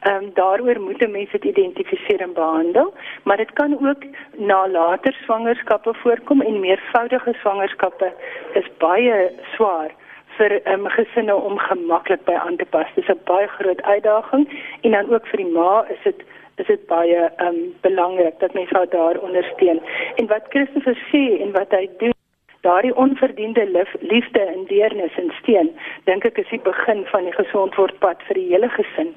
[0.00, 4.02] Ehm um, daaroor moet mense dit identifiseer en behandel, maar dit kan ook
[4.36, 8.12] na later swangerskappe voorkom en meervoudige swangerskappe
[8.52, 9.90] is baie swaar
[10.38, 12.90] vir um, gesinne om gemaklik by aan te pas.
[12.94, 14.48] Dis 'n baie groot uitdaging
[14.80, 16.22] en dan ook vir die ma is dit
[16.58, 19.80] is dit baie um belangrik dat mense haar daar ondersteun.
[20.16, 22.14] En wat Christus sê en wat hy doen,
[22.60, 25.70] daardie onverdiende liefde en deernis en steun,
[26.04, 29.14] dink ek is die begin van die gesondwordpad vir die hele gesin.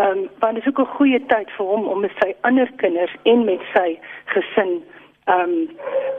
[0.00, 3.14] Um want dit is ook 'n goeie tyd vir hom om met sy ander kinders
[3.22, 3.98] en met sy
[4.34, 4.82] gesin
[5.26, 5.54] um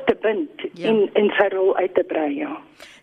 [0.06, 0.90] te bind ja.
[0.90, 2.36] en in sy rol uit te brei.
[2.36, 2.58] Ja.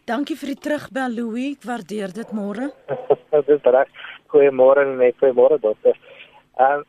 [0.04, 2.72] Dankie vir die terugbel Louis, ek waardeer dit môre.
[3.30, 3.88] dit is reg.
[4.32, 5.98] Goeiemôre en net goeiemôre dokter.
[6.58, 6.88] Ehm um,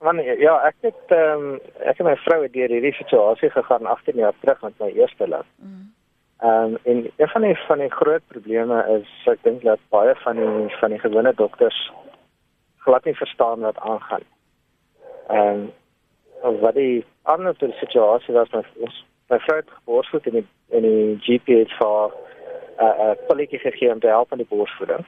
[0.00, 3.86] Want ja, ek het ehm um, ek en my vrou het deur hierdie situasie gegaan
[3.86, 5.48] 18 jaar terug met my eerste kind.
[5.60, 5.90] Mm.
[6.40, 10.14] Ehm um, en een van die van die groot probleme is ek dink dat baie
[10.22, 11.82] van die van die gewone dokters
[12.86, 14.24] glad nie verstaan wat aangaan.
[15.28, 15.68] Ehm
[16.42, 20.46] um, wat die ander die situasie was met ons my vrou het borsvoed in die
[20.68, 25.04] in die GPS vir 'n uh, uh, polletjie gegee om te help aan die borsvoeding.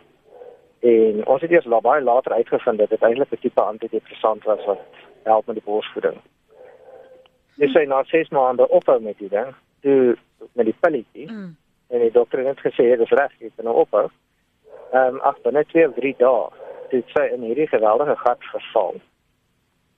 [0.83, 4.81] En ons het eers baie later uitgevind dat dit eintlik 'n tipe antidepressant was wat
[5.23, 6.17] help met die borsvoeding.
[7.55, 10.17] Dis sy na 6 maande ophou met die ding, toe
[10.53, 11.31] met die pilletjie.
[11.31, 11.57] Mm.
[11.89, 14.09] En die dokter het gesê dit is reg, jy kan nou ophou.
[14.93, 16.49] Ehm um, agter net 2 of 3 dae,
[16.91, 18.95] dit sy in hierdie geweldige gat verval.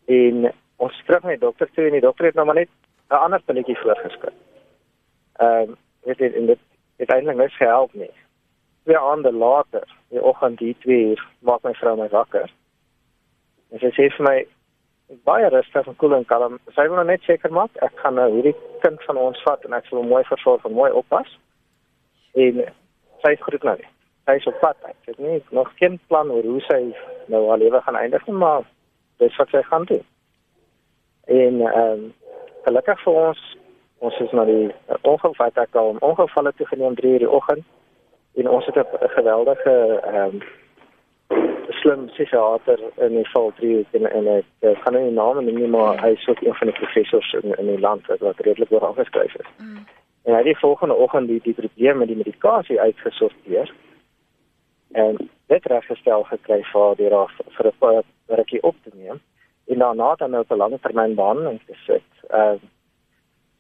[0.05, 2.69] En ons terug met die dokter toe en die dokter het nou maar net
[3.11, 4.35] 'n ander pilletjie voorgeskryf.
[5.37, 6.59] Ehm um, dit het in dit
[6.97, 8.13] het eintlik niks gehelp nie
[8.85, 12.51] twee aande later, die oggend hier 2 uur, maak my vrou my wakker.
[13.73, 14.37] En sy sê vir my
[15.29, 16.59] baie rustig en koel en kalm.
[16.77, 19.89] Sy wil net seker maak ek gaan nou hierdie kind van ons vat en ek
[19.89, 21.29] sal hom mooi versorg en mooi oppas.
[22.45, 22.63] En
[23.25, 23.77] sy groet nou.
[24.25, 24.79] Sy is op pad.
[24.89, 26.81] Ek het nie nog geen plan oor hoe sy
[27.33, 28.65] nou haar lewe gaan eindig nie, maar
[29.23, 30.05] dis wat sy gaan doen.
[31.29, 32.13] En ehm um,
[32.65, 33.41] gelukkig vir ons
[34.05, 34.71] ons is na die
[35.03, 37.65] ongeval wat ek al ongevalle toe geneem 3 uur die oggend
[38.35, 40.43] en ons het 'n geweldige ehm um,
[41.69, 45.69] slim psigiater in die val 3 en en ek uh, gaan nie name noem nie
[45.69, 48.87] maar hy is ook een van die professors in in die land wat, redelik oor
[48.87, 49.51] aangeskryf is.
[49.59, 49.87] Mm.
[50.23, 53.73] En hy het die volgende oggend die die probleem met die medikasie uitgesorteer
[54.93, 59.21] en dit reggestel gekry vir die raad vir 'n rukkie op te neem
[59.67, 62.11] en daarna dan nou op 'n langtermyn behandeling te sit.
[62.29, 62.73] Ehm uh,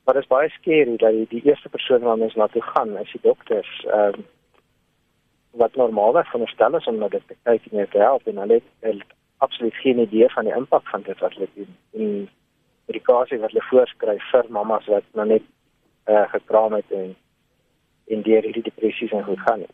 [0.05, 2.99] Maar dit is baie skerry dat die, die eerste persoon wat mens na toe gaan,
[2.99, 3.85] is die dokters.
[3.89, 4.27] Ehm um,
[5.61, 9.05] wat normaalweg veronderstel is om na dit te kyk en te help en hulle het
[9.45, 12.29] absoluut geen idee van die impak van dit wat hulle doen en
[12.87, 15.47] medikasie wat hulle voorskryf vir mamas wat nou net
[16.09, 17.15] uh, gekraam het en
[18.05, 19.65] in die hierdie depressies en goed gaan.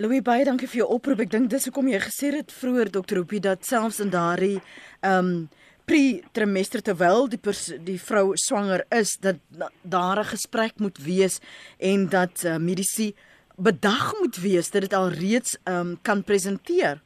[0.00, 1.22] Louis baie dankie vir jou oproep.
[1.24, 4.58] Ek dink dis hoekom jy gesê het vroeër dokter Hoopie dat selfs in daardie
[5.00, 5.48] ehm um,
[5.90, 7.40] pre-trimester terwyl die
[7.82, 9.40] die vrou swanger is dat
[9.82, 11.40] daar 'n gesprek moet wees
[11.78, 13.12] en dat uh, mediese
[13.62, 17.00] bedag moet wees dat dit al reeds um, kan presenteer.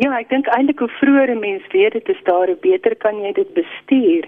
[0.00, 3.20] Ja, ek dink eintlik hoe vroeër 'n mens weet dit is daar, hoe beter kan
[3.20, 4.24] jy dit bestuur.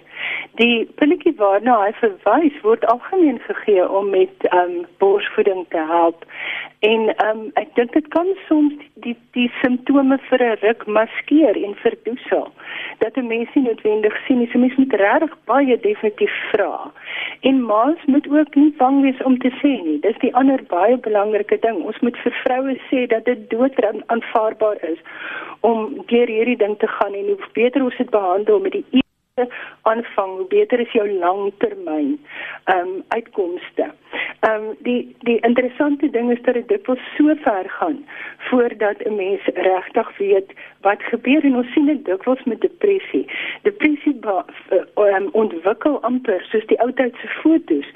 [0.60, 6.24] Die pilletjie waarna hy verwys word algemeen gegee om met ehm um, borsvoeding te help.
[6.80, 10.86] En ehm um, ek dink dit kan soms die die, die simptome vir 'n ruk
[10.86, 12.46] maskeer en verdoesel.
[12.98, 16.92] Dat 'n mens nie noodwendig sien nie, so mens moet regtig baie definitief vra.
[17.40, 19.98] En ma's moet ook nie bang wees om te sê nie.
[20.00, 21.82] Dis die ander baie belangrike ding.
[21.84, 25.00] Ons moet vir vroue sê dat dit doodran aanvaarbaar is
[25.62, 29.02] om deur hierdie ding te gaan en hoe beter ons dit behandel met die
[29.88, 32.18] aanvang hoe beter is jou langtermyn
[32.64, 33.90] ehm um, uitkomste.
[34.40, 38.04] Ehm um, die die interessante ding is dat dit dikwels so ver gaan
[38.36, 43.26] voordat 'n mens regtig weet wat gebeur en ons sien dit dikwels met depressie.
[43.62, 44.16] Depressie
[44.94, 47.86] um, ontwikkel amper soos die ou tyd se fotos.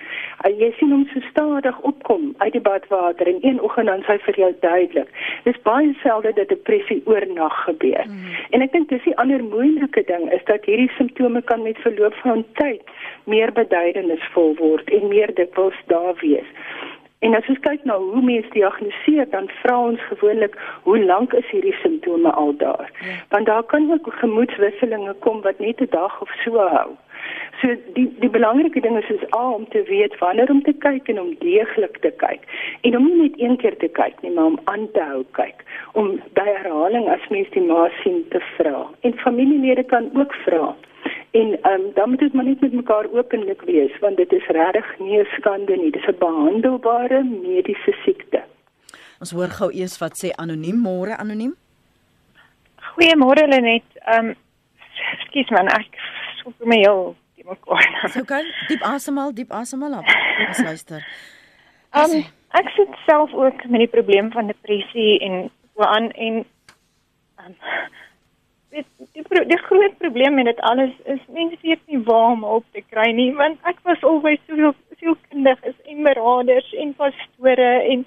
[0.44, 4.18] Uh, jy sien hom so stadig opkom uit die badwater en een oggend dan sy
[4.18, 5.08] vir jou duidelik.
[5.44, 8.06] Dis baie selde dat depressie oornag gebeur.
[8.06, 8.36] Mm.
[8.50, 12.14] En ek dink dis die ander moeilike ding is dat hierdie simptome kan met verloop
[12.14, 12.82] van tyd
[13.24, 16.50] meer beduidendisvol word en meer dikwels daar wees.
[17.18, 21.48] En as ons kyk na hoe mense diagnoseer, dan vra ons gewoonlik hoe lank is
[21.50, 22.90] hierdie simptome al daar?
[23.00, 23.16] Ja.
[23.28, 26.90] Want daar kan ook gemoedswisselinge kom wat net 'n dag of so hou.
[27.60, 31.08] So die die belangrike ding is is A om te weet wanneer om te kyk
[31.08, 32.42] en om deeglik te kyk.
[32.80, 35.64] En om nie net een keer te kyk nie, maar om aan te hou kyk.
[35.92, 38.86] Om by herhaling as mens die ma sien te vra.
[39.00, 40.76] En familielede kan ook vra.
[41.30, 44.46] En ehm um, dan moet dit maar net met mekaar openlik wees want dit is
[44.46, 45.90] regtig nie 'n skande nie.
[45.90, 48.42] Dit is 'n behandelbare mediese siekte.
[49.20, 51.54] Ons hoor gou eers wat sê anoniem môre anoniem.
[52.76, 53.84] Goeiemôre Lenet.
[54.04, 54.34] Ehm um,
[55.26, 55.88] skus man, ek
[56.42, 58.08] sou vir my jou die mekaar.
[58.14, 60.08] So kan diep asemhaal, diep asemhaal op.
[60.48, 61.06] Ons luister.
[61.92, 66.44] Ehm um, ek sit self ook met die probleem van depressie en so aan en
[67.44, 67.56] um,
[68.76, 72.44] dit die, die, die groot probleem met dit alles is mense weet nie waar om
[72.58, 77.70] op te kry nie want ek was alweer soveel sielkundig is en beraders en pastore
[77.92, 78.04] en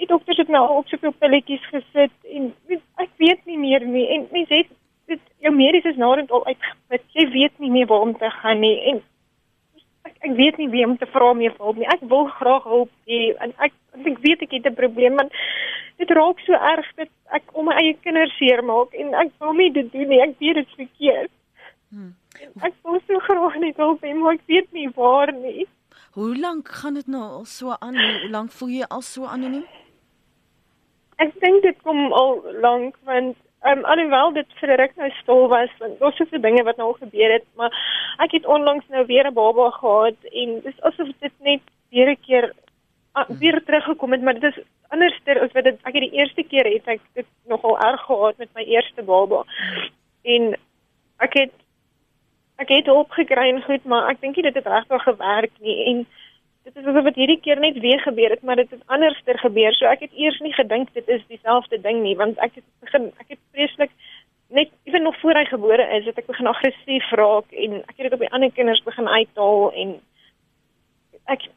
[0.00, 2.52] die dokters het my al op soveel pilletjies gesit en
[3.04, 4.72] ek weet nie meer nie en mense het
[5.12, 8.62] dit jou medies is naderhand al uitgeput jy weet nie meer waar om te gaan
[8.64, 9.02] nie en
[10.04, 12.92] ek, ek weet nie wie om te vra meer hulp nie ek wil graag hulp
[13.10, 15.32] hê en ek ek weet ek het 'n probleem want
[15.98, 19.70] dit raak so erg dat ek om my eie kinders seermaak en ek wil nie
[19.74, 20.20] dit doen nie.
[20.24, 21.32] Ek weet dit is verkeerd.
[21.94, 22.12] Hmm.
[22.66, 25.68] Ek wil so graag net help, maar ek weet nie waar nie.
[26.18, 27.98] Hoe lank gaan dit nou al so aan?
[27.98, 29.64] Hoe lank voel jy al so anoniem?
[31.22, 35.10] Ek dink dit kom al lank want ehm um, alhoewel dit vir 'n ruk nou
[35.10, 37.72] stil was want daar's soveel dinge wat nou gebeur het, maar
[38.18, 42.20] ek het onlangs nou weer 'n baba gehad en dis asof dit net weer 'n
[42.26, 42.52] keer
[43.28, 46.64] weer teruggekom het, maar dit is anderster as wat dit ek het die eerste keer
[46.64, 49.44] het ek dit nogal erg gehad met my eerste baba.
[50.22, 50.56] En
[51.18, 51.54] ek het
[52.56, 56.06] ek het opgekry en goed, maar ek dink nie dit het regtig gewerk nie en
[56.64, 59.74] dit is asof dit hierdie keer net weer gebeur het, maar dit het anderster gebeur.
[59.76, 63.10] So ek het eers nie gedink dit is dieselfde ding nie, want ek het begin
[63.20, 63.92] ek het vreeslik
[64.54, 68.06] net ewen nog voor hy gebore is, het ek begin aggressief raak en ek het
[68.06, 69.94] dit op die ander kinders begin uithaal en
[71.32, 71.48] ek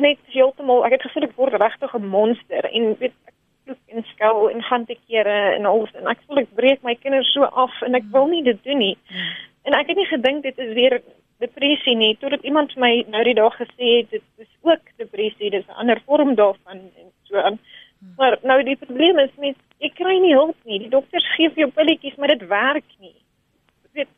[0.00, 3.34] net heeltemal ek het gevoel ek word regtig 'n monster en weet ek
[3.66, 6.94] loop in skou en gaan te kere en alles en ek voel ek breek my
[6.94, 8.96] kinders so af en ek wil nie dit doen nie.
[9.64, 11.02] En ek het nie gedink dit is weer
[11.42, 15.66] depressie nie totdat iemand my nou die dag gesê het dit is ook depressie, dis
[15.66, 17.58] 'n ander vorm daarvan en so aan.
[18.16, 20.78] Maar nou die probleem is met ek kry nie hulp nie.
[20.78, 23.16] Die dokters gee vir jou pilletjies, maar dit werk nie.
[23.92, 24.08] Dit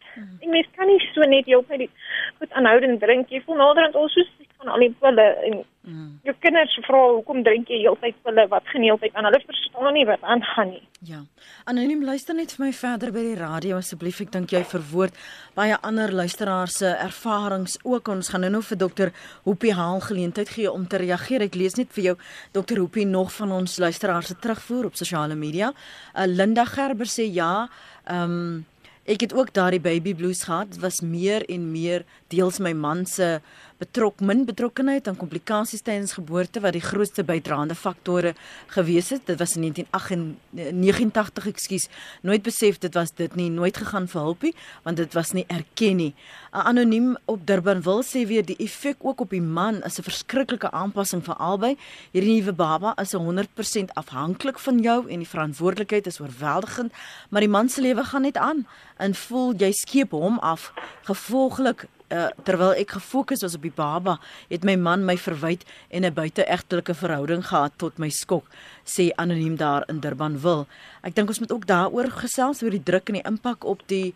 [0.43, 3.31] ek mens kan nie so net jou pilletjies goed aanhoudend drink.
[3.31, 4.23] Jy voel naderhand al so
[4.59, 6.21] van al die pille en mm.
[6.29, 10.23] jou kinders vra hoekom drink jy heeltyd pille wat geneeltyd aan hulle verstaan nie wat
[10.23, 10.85] aangaan nie.
[11.09, 11.23] Ja.
[11.71, 14.21] Anoniem luister net vir my verder by die radio asseblief.
[14.25, 15.19] Ek dink jy verwoord
[15.59, 18.09] baie ander luisteraars se ervarings ook.
[18.13, 19.13] Ons gaan nou-nou vir dokter
[19.45, 21.47] Hoopie Haal geleentheid gee om te reageer.
[21.49, 22.17] Ek lees net vir jou
[22.57, 25.73] dokter Hoopie nog van ons luisteraars se terugvoer op sosiale media.
[26.15, 27.69] Uh, Linda Gerber sê ja,
[28.07, 28.67] ehm um,
[29.09, 30.69] Ek het ook daardie baby blues gehad.
[30.69, 33.39] Dit was meer en meer deels my man se
[33.79, 38.35] betrok min betrokkenheid aan komplikasies tydens geboorte wat die grootste bydraende faktore
[38.75, 39.27] gewees het.
[39.27, 41.87] Dit was in 1989, ekskuus,
[42.27, 45.97] nooit besef dit was dit nie, nooit gegaan vir hulpie want dit was nie erken
[45.97, 46.15] nie.
[46.53, 50.03] 'n Anoniem op Durban wil sê weer die effek ook op die man is 'n
[50.03, 51.77] verskriklike aanpassing vir albei.
[52.13, 56.93] Hierdie nuwe baba is 100% afhanklik van jou en die verantwoordelikheid is oorweldigend,
[57.31, 60.73] maar die man se lewe gaan net aan en voel jy skeep hom af.
[61.03, 64.19] Gevolglik uh, terwyl ek gefokus was op die baba,
[64.49, 68.45] het my man my verwyd en 'n buiteegtelike verhouding gehad tot my skok,
[68.85, 70.67] sê anoniem daar in Durban wil.
[71.03, 74.15] Ek dink ons moet ook daaroor gesels oor die druk en die impak op die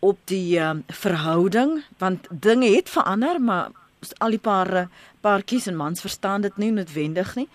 [0.00, 3.70] op die um, verhouding want dinge het verander, maar
[4.18, 4.88] al die paar
[5.20, 7.48] paartjies en mans verstaan dit nie noodwendig nie.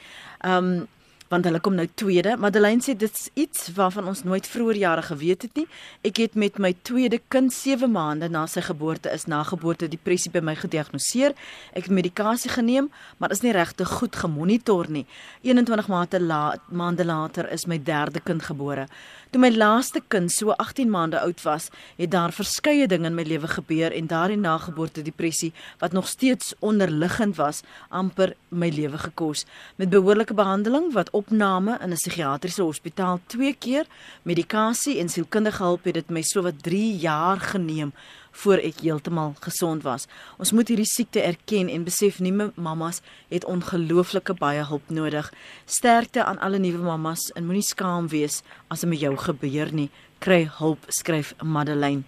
[0.46, 0.88] Um
[1.34, 2.36] want hulle kom nou tweede.
[2.38, 5.66] Madeleine sê dit's iets waarvan ons nooit vroeër jare geweet het nie.
[6.06, 10.32] Ek het met my tweede kind 7 maande na sy geboorte is na geboorte depressie
[10.32, 11.34] by my gediagnoseer.
[11.74, 15.06] Ek het medikasie geneem, maar is nie regtig goed gemonitor nie.
[15.42, 18.88] 21 maande la maande later is my derde kind gebore.
[19.30, 23.24] Toe my laaste kind so 18 maande oud was, het daar verskeie dinge in my
[23.24, 29.46] lewe gebeur en daardie nageboorte depressie wat nog steeds onderliggend was, amper my lewe gekos.
[29.76, 33.86] Met behoorlike behandeling wat opname in 'n psigiatriese hospitaal twee keer,
[34.24, 37.94] medikasie en sielkundige hulp het dit my so wat 3 jaar geneem
[38.42, 40.08] voor ek heeltemal gesond was.
[40.42, 45.32] Ons moet hierdie siekte erken en besef nuwe mammas het ongelooflike baie hulp nodig.
[45.66, 49.90] Sterkte aan alle nuwe mammas en moenie skaam wees as dit met jou gebeur nie.
[50.20, 52.04] Kry hulp, skryf Madeleine.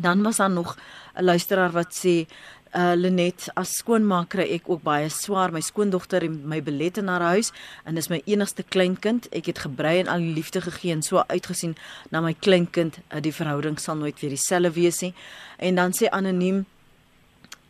[0.00, 0.76] Dan was daar nog
[1.14, 2.26] 'n luisteraar wat sê
[2.72, 5.52] uh Lenet as skoonmaak kry ek ook baie swaar.
[5.52, 7.52] My skoondogter en my belet in haar huis
[7.84, 9.28] en dis my enigste kleinkind.
[9.32, 11.76] Ek het gebrei en al die liefde gegee en so uitgesien
[12.10, 12.98] na my kleinkind.
[13.10, 15.12] Uh, die verhouding sal nooit weer dieselfde wees nie.
[15.58, 16.64] En dan sê anoniem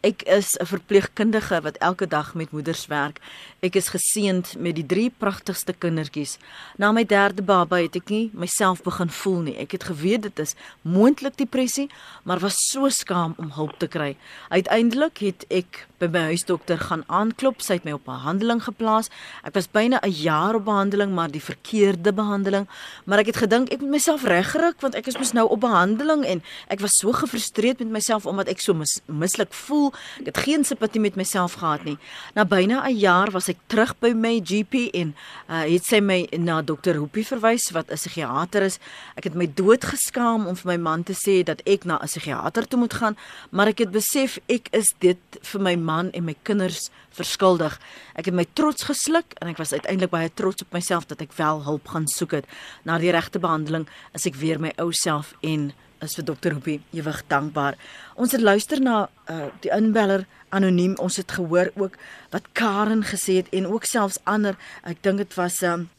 [0.02, 3.20] Ek is 'n verpleegkundige wat elke dag met moeders werk.
[3.60, 6.38] Ek is geseënd met die drie pragtigste kindertjies.
[6.76, 9.56] Na my derde baba het ek nie myself begin voel nie.
[9.56, 11.88] Ek het geweet dit is moontlik depressie,
[12.22, 14.16] maar was so skaam om hulp te kry.
[14.48, 17.62] Uiteindelik het ek by my huisdokter gaan aanklop.
[17.62, 19.10] Sy het my op behandeling geplaas.
[19.46, 22.66] Ek was byna 'n jaar op behandeling, maar die verkeerde behandeling.
[23.04, 26.24] Maar ek het gedink ek moet myself reggeruk want ek is mos nou op behandeling
[26.24, 29.92] en ek was so gefrustreerd met myself omdat ek so mis, mislik voel.
[30.20, 31.98] Ek het geen simpatie met myself gehad nie.
[32.34, 35.14] Na byna 'n jaar was ek terug by my GP en
[35.48, 38.78] uh, het sy my na dokter Hoopie verwys wat 'n psigiater is.
[39.16, 42.06] Ek het my dood geskaam om vir my man te sê dat ek na 'n
[42.06, 43.16] psigiater toe moet gaan,
[43.50, 47.78] maar ek het besef ek is dit vir my man man en my kinders verskuldig.
[48.18, 51.36] Ek het my trots gesluk en ek was uiteindelik baie trots op myself dat ek
[51.38, 52.50] wel hulp gaan soek het.
[52.88, 55.70] Na die regte behandeling is ek weer my ou self en
[56.02, 57.76] is vir dokter Hoopie ewig dankbaar.
[58.18, 60.96] Ons het luister na uh, die inbeller anoniem.
[60.98, 61.98] Ons het gehoor ook
[62.34, 64.58] wat Karen gesê het en ook selfs ander.
[64.82, 65.90] Ek dink dit was 'n um,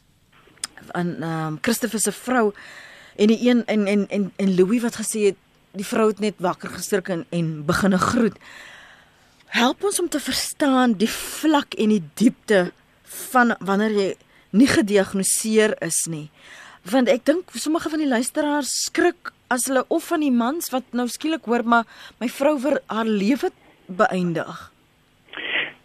[0.92, 2.52] aan ehm um, Christoffel se vrou
[3.16, 5.36] en die een en en en en Louis wat gesê het
[5.72, 8.36] die vrou het net wakker geskrik en, en begine groet
[9.54, 12.66] help ons om te verstaan die vlak en die diepte
[13.30, 14.08] van wanneer jy
[14.54, 16.26] nie gediagnoseer is nie.
[16.90, 20.90] Want ek dink sommige van die luisteraars skrik as hulle of van die mans wat
[20.96, 21.86] nou skielik hoor maar
[22.20, 23.52] my vrou vir haar lewe
[23.86, 24.58] beëindig.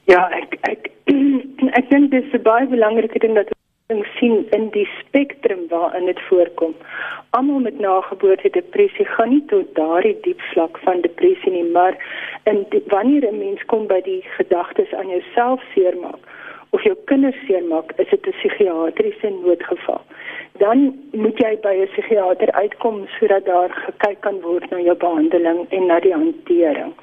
[0.10, 0.90] Ja, ek ek
[1.80, 3.59] ek dink dis baie belangrik dat ons
[3.90, 6.76] sien in die spektrum waarin dit voorkom.
[7.30, 11.98] Almal met nageboorte depressie gaan nie tot daardie diep vlak van depressie nie, maar
[12.44, 16.22] in die, wanneer 'n mens kom by die gedagtes aan jouself seermaak
[16.70, 20.02] of jou kinders seermaak, is dit 'n psigiatriese noodgeval.
[20.60, 25.66] Dan moet jy by 'n psigiater uitkom sodat daar gekyk kan word na jou behandeling
[25.70, 26.94] en na die hantering.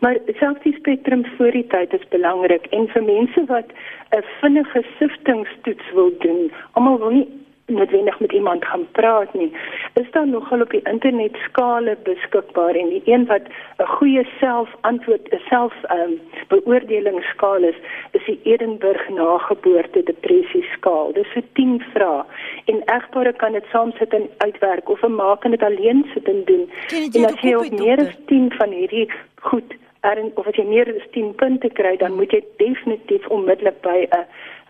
[0.00, 3.68] Maar selfs die spektrum voor die tyd is belangrik en vir mense wat
[4.16, 7.28] 'n vinnige siftingstoets wil doen, almal wil nie
[7.66, 9.52] noodwendig met iemand gaan praat nie.
[9.94, 13.42] Is daar nogal op die internet skale beskikbaar en die een wat
[13.78, 17.78] 'n goeie selfantwoord, 'n self ehm um, beoordelingsskaal is,
[18.10, 21.12] is die Edinburgh nageboorte depressie skaal.
[21.12, 22.24] Dis so 10 vrae
[22.64, 26.28] en egpare kan dit saam sit en uitwerk of 'n ma kan dit alleen sit
[26.28, 26.70] en doen.
[27.12, 30.94] En as jy op meer as 10 van hierdie goed en of as jy meer
[30.96, 34.24] as 10 punte kry, dan moet jy definitief onmiddellik by 'n um,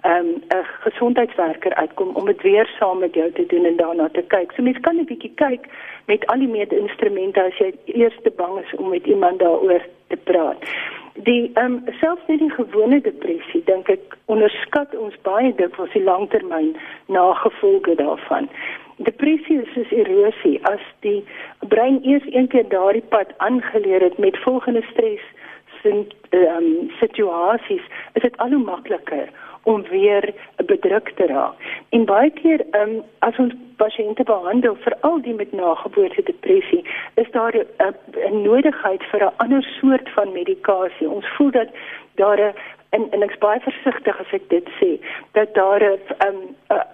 [0.06, 0.42] 'n
[0.80, 4.52] gesondheidswerker uitkom om dit weer saam met jou te doen en daarna te kyk.
[4.52, 5.66] So mens kan 'n bietjie kyk
[6.04, 10.16] met al die mede-instrumente as jy eers te bang is om met iemand daaroor te
[10.16, 10.58] praat.
[11.14, 16.02] Die ehm um, selfs net die gewone depressie dink ek onderskat ons baie dikwels die
[16.02, 18.48] langtermyn nagevolge daarvan.
[18.96, 21.24] Depressie is soos erosie as die
[21.68, 25.24] brein eers een keer daardie pad aangeleer het met volgende stres
[25.82, 29.28] sin ehm um, situasies is dit al hoe makliker
[29.66, 30.34] om weer
[30.66, 31.54] bedruk te raak.
[31.90, 36.82] En baie keer um, as ons pasiënte behandel vir al die met nageboorte depressie,
[37.14, 41.10] is daar 'n nodigheid vir 'n ander soort van medikasie.
[41.10, 41.68] Ons voel dat
[42.14, 42.54] daar 'n
[42.90, 44.90] en, en ek's baie versigtig as ek dit sê,
[45.32, 46.40] dat daar 'n um,
[46.70, 46.84] uh,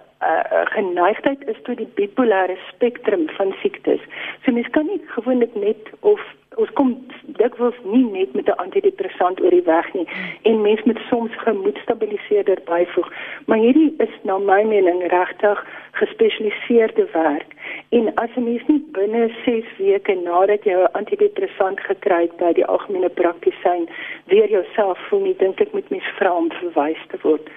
[0.65, 3.99] geneigtheid is tot die bipolêre spektrum van siektes.
[4.45, 6.21] So mens kan nie gewoonlik net of
[6.55, 7.02] ons kom
[7.43, 10.07] dikwels nie net met 'n antidepressant oor die weg nie
[10.41, 13.09] en mens moet soms gemoedstabiliseerder byvoeg.
[13.45, 17.51] Maar hierdie is na my mening regtig gespesialiseerde werk.
[17.89, 22.53] En as 'n mens nie binne 6 weke nadat jy 'n antidepressant gekry het by
[22.53, 23.89] die algemene praktisyn
[24.25, 27.49] weer jouself voel nie, dink ek moet mens vra om verwys te word.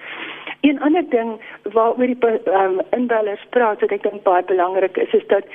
[0.61, 5.25] Een ander ding waaroor die um, inbellers praat wat ek dink baie belangrik is, is
[5.27, 5.45] dat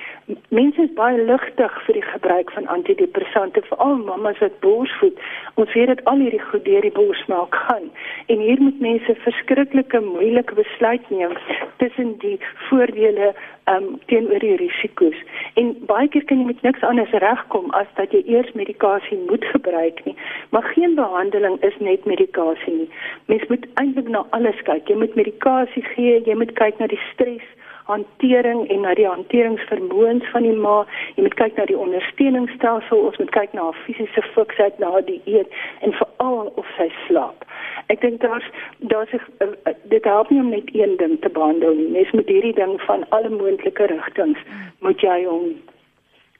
[0.48, 5.18] mense is baie ligtig vir die gebruik van antidepressante, veral mammas wat borsvoed.
[5.54, 7.90] Ons weet dat al hierdie goed deur die borsmaak gaan.
[8.26, 11.34] En hier moet mense verskriklike moeilike besluit neem
[11.82, 12.38] tussen die
[12.68, 13.32] voordele
[13.70, 15.18] um, teenoor die risiko's.
[15.54, 19.44] En baie keer kan jy met niks anders regkom as dat jy eers medikasie moet
[19.54, 20.16] gebruik nie.
[20.54, 22.88] Maar geen behandeling is net medikasie nie.
[23.26, 24.91] Mens moet eintlik na alles kyk.
[24.92, 27.44] Jy moet medikasie gee, jy moet kyk na die stres
[27.88, 30.82] hantering en na die hanteringsvermoëns van die ma.
[31.16, 35.20] Jy moet kyk na die ondersteuningsstelsel, ons moet kyk na haar fisiese fiksheid na die
[35.24, 37.48] eet en veral of sy slaap.
[37.92, 38.46] Ek dink daar's
[38.92, 39.48] daar's uh,
[39.88, 41.88] dit help nie om net een ding te behandel nie.
[41.96, 44.44] Mens moet hierdie ding van alle moontlike rigtings
[44.84, 45.54] moet jy hom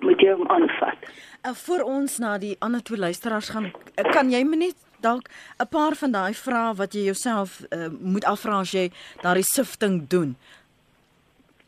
[0.05, 1.11] moet jy hom aanvat.
[1.40, 3.70] Uh, voor ons na die ander twee luisteraars gaan,
[4.12, 5.28] kan jy my net dalk
[5.59, 8.90] 'n paar van daai vrae wat jy jouself uh, moet afvra as jy
[9.22, 10.36] daardie sifting doen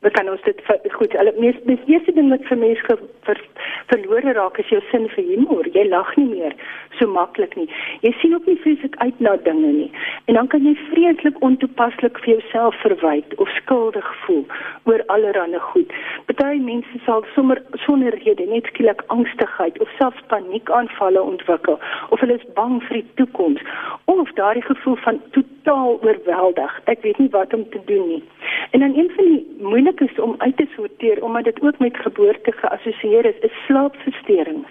[0.04, 0.60] we kan ons dit
[0.92, 3.40] goed hulle mees die eerste ding wat vir mense ver, ver,
[3.88, 5.68] verlore raak is jou sin vir humor.
[5.72, 6.56] Jy lag nie meer
[6.98, 7.66] so maklik nie.
[8.04, 9.88] Jy sien ook nie vreeslik uit na dinge nie.
[10.28, 14.44] En dan kan jy vreeslik ontoepaslik vir jouself verwyd of skuldig voel
[14.90, 15.96] oor allerlei goed.
[16.28, 21.80] Party mense sal sommer sonder rede net skielik angstigheid of selfs paniekaanvalle ontwikkel
[22.10, 23.64] of hulle is bang vir die toekoms
[24.12, 26.76] of daardie gevoel van totaal oorweldig.
[26.92, 28.22] Ek weet nie wat om te doen nie.
[28.70, 31.78] En dan een van die moeilike moeilik is om uit te sorteer omdat dit ook
[31.78, 34.68] met geboorte geassosieer is, is slaapversteurings.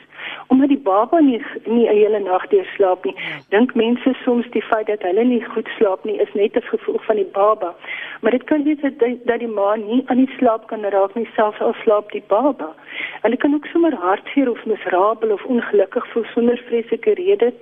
[0.47, 3.15] Omdat die baba nie nie 'n hele nag deur slaap nie,
[3.49, 7.05] dink mense soms die feit dat hulle nie goed slaap nie is net 'n gevolg
[7.05, 7.73] van die baba.
[8.21, 11.29] Maar dit kan wees dat dat die ma nie aan die slaap kan raak nie
[11.35, 12.73] selfs al slaap die baba.
[13.21, 17.53] Hulle kan ook sommer hartseer of miserabel of ongelukkig voel sonder vreeslike rede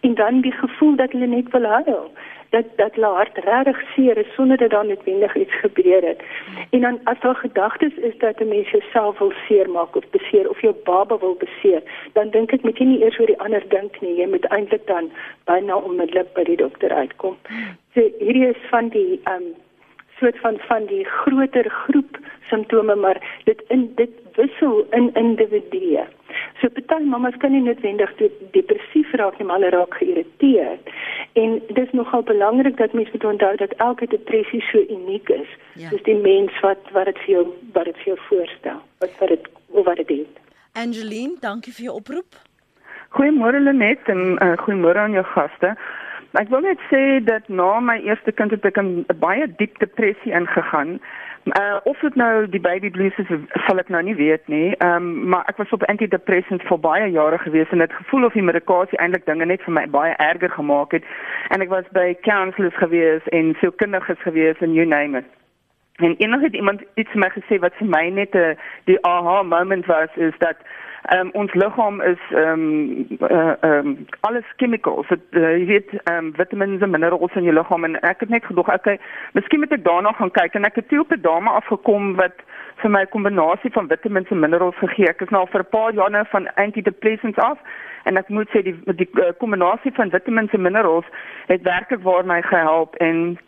[0.00, 2.10] en dan die gevoel dat hulle net wil huil
[2.50, 6.22] dat dat hulle hart regtig seer is sonder dat daar noodwendig iets gebeur het.
[6.70, 10.60] En dan as daar gedagtes is dat 'n mens jouself wil seermaak of beseer of
[10.60, 11.82] jou baba wil beseer,
[12.12, 14.14] dan dink ek moet jy nie eers oor die ander dink nie.
[14.14, 15.10] Jy moet eintlik dan
[15.44, 17.36] byna onmiddellik by die dokter uitkom.
[17.94, 19.54] So hierdie is van die ehm um,
[20.18, 26.04] soort van van die groter groep simptome maar dit in dit wissel in individue.
[26.60, 28.10] So party mamas kan nie noodwendig
[28.52, 30.90] depressief raak nie, maar hulle raak geïrriteerd.
[31.40, 35.48] En dit is nogal belangrik dat mense moet onthou dat elke depressie so uniek is.
[35.74, 35.88] Ja.
[35.88, 38.84] Dis die mens wat wat dit vir jou wat dit vir jou voorstel.
[38.98, 39.48] Wat wat dit
[39.88, 40.28] wat dit doen.
[40.72, 42.36] Angeline, dankie vir jou oproep.
[43.16, 45.74] Goeiemôre Lenet en uh, goeiemôre aan jou gaste.
[46.38, 50.32] Ek wil net sê dat na my eerste kind het ek 'n baie diep depressie
[50.32, 51.00] ingegaan.
[51.58, 53.26] Uh of dit nou die baby blues is,
[53.66, 54.76] sal ek nou nie weet nie.
[54.76, 58.32] Ehm um, maar ek was op antidepressants vir baie jare gewees en dit gevoel of
[58.32, 61.04] die medikasie eintlik dinge net vir my baie erger gemaak het.
[61.48, 65.26] En ek was by counselors gewees en sielkundiges gewees en you name it.
[65.96, 70.10] En het iemand iets my gesê wat vir my net 'n die aha moment was
[70.14, 70.56] is dat
[71.08, 75.08] um, ons liggaam is ehm um, uh, um, alles chemicals.
[75.08, 78.28] Dit uh, jy weet ehm um, vitamine en minerale in jou liggaam en ek het
[78.28, 78.98] net gedog okay,
[79.32, 82.44] miskien moet ek daarna gaan kyk en ek het toe op 'n dame afgekom wat
[82.82, 85.08] vir my 'n kombinasie van vitamine en minerale gegee.
[85.08, 87.58] Ek is nou vir 'n paar jaar nou van antidepressants af
[88.04, 91.04] en ek moet sê die die kombinasie van vitamine en minerale
[91.46, 93.38] het werklik waar my gehelp en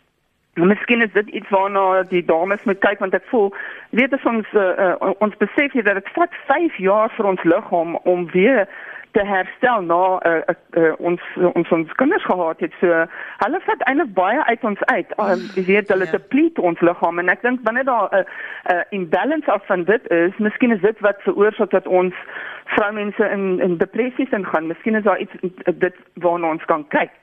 [0.53, 3.53] miskien is dit iets waarna die dames moet kyk want ek voel
[3.89, 7.43] weet as ons uh, uh, ons besef hier dat dit vat 5 jaar vir ons
[7.43, 8.67] liggaam om weer
[9.13, 11.21] te herstel na uh, uh, uh, ons
[11.53, 12.73] ons ons kinders gehad het.
[12.81, 13.03] So
[13.43, 15.13] hulle vat eintlik baie uit ons uit.
[15.21, 16.15] Uh, jy weet hulle ja.
[16.17, 18.23] deplete ons liggaam en ek dink wanneer daar 'n uh,
[18.73, 22.13] uh, imbalance af van dit is miskien is dit wat veroorsaak dat ons
[22.75, 24.67] vroumense in in depressies ingaan.
[24.67, 25.33] Miskien is daar iets
[25.65, 27.13] dit waarna ons kan kyk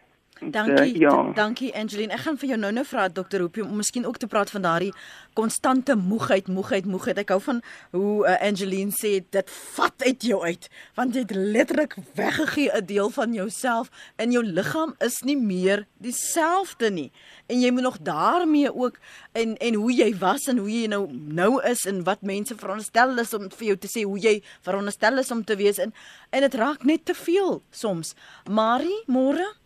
[0.41, 0.95] Dankie.
[0.95, 1.33] Uh, ja.
[1.35, 2.15] Dankie Angeline.
[2.17, 4.93] Ek gaan vir jou nou-nou vra dokter Hoopie om miskien ook te praat van daardie
[5.37, 7.21] konstante moegheid, moegheid, moegheid.
[7.21, 7.61] Ek hou van
[7.93, 12.87] hoe uh, Angeline sê dit vat uit jou uit want jy het letterlik weggegee 'n
[12.87, 17.13] deel van jouself in jou liggaam is nie meer dieselfde nie.
[17.47, 18.99] En jy moet nog daarmee ook
[19.33, 23.19] en en hoe jy was en hoe jy nou nou is en wat mense veronderstel
[23.19, 25.93] is om vir jou te sê hoe jy veronderstel is om te wees en
[26.31, 28.15] en dit raak net te veel soms.
[28.49, 29.60] Marie, môre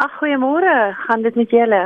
[0.00, 1.82] Ag goeiemôre, gaan dit met julle?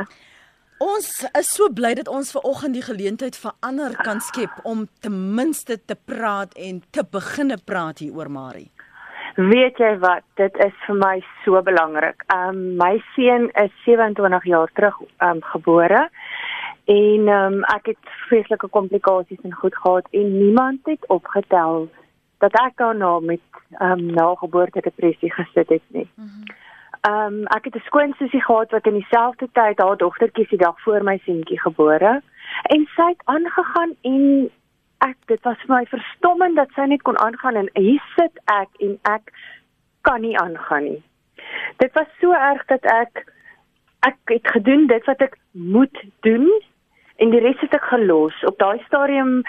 [0.83, 1.07] Ons
[1.39, 5.77] is so bly dat ons ver oggend die geleentheid verander kan skep om ten minste
[5.79, 8.67] te praat en te beginne praat hier oor Marie.
[9.35, 10.23] Weet jy wat?
[10.39, 11.13] Dit is vir my
[11.43, 12.23] so belangrik.
[12.31, 16.09] Um my seun is 27 jaar terug um gebore.
[16.91, 21.89] En um ek het vreeslike komplikasies en goed gehad en niemand het opgetel
[22.39, 26.07] dat ek daarna met um nageboorte depressie gesit het nie.
[27.09, 31.03] Um ek het 'n skoonsussie gehad wat in dieselfde tyd haar dogtertjie se dag voor
[31.03, 32.21] my seentjie gebore
[32.61, 34.49] en sy het aangegaan en
[34.97, 38.69] ek dit was vir my verstommend dat sy net kon aangaan en hier sit ek
[38.79, 39.33] en ek
[40.01, 41.03] kan nie aangaan nie.
[41.77, 43.25] Dit was so erg dat ek
[43.99, 46.49] ek het gedoen dit wat ek moet doen
[47.15, 48.35] en die res het ek gelos.
[48.47, 49.41] Op daai stadium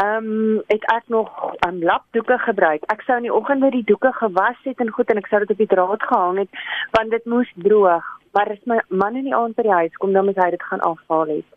[0.00, 2.82] ehm um, het ek nog 'n um, lapdoeke gebruik.
[2.92, 5.40] Ek sou in die oggend net die doeke gewas het en goed en ek sou
[5.40, 6.50] dit op die draad gehang het
[6.90, 8.04] want dit moes droog.
[8.32, 10.62] Maar as my man in die aand by die huis kom, dan moet hy dit
[10.62, 11.48] gaan afhaal het.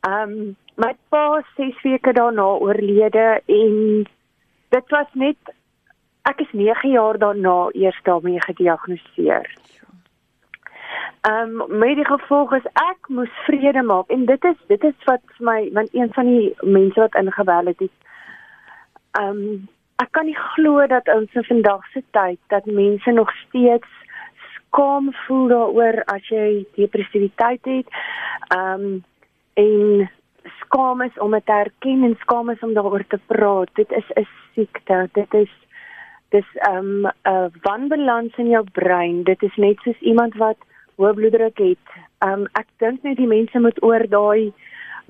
[0.00, 4.06] Ehm um, my pa 6 weke daarna oorlede en
[4.68, 5.36] dit was net
[6.22, 9.50] ek is 9 jaar daarna eers daarmee gediagnoseer.
[11.20, 15.04] Ehm um, met die gevolg is ek moes vrede maak en dit is dit is
[15.04, 17.96] wat vir my want een van die mense wat ingebel het het
[19.20, 19.68] ehm um,
[20.02, 24.00] ek kan nie glo dat ons in vandag se tyd dat mense nog steeds
[24.70, 28.00] skaam voel daaroor as jy depressiwiteit het.
[28.54, 29.04] Ehm um,
[29.60, 30.10] en
[30.60, 33.68] skaam is om dit te erken en skaam is om daaroor te praat.
[33.74, 35.08] Dit is 'n siekte.
[35.12, 35.50] Dit is
[36.28, 39.22] dis ehm um, 'n wanbalans in jou brein.
[39.24, 40.56] Dit is net soos iemand wat
[41.00, 41.94] hoë bloeddruk het.
[42.24, 44.52] Um ek dink net die mense moet oor daai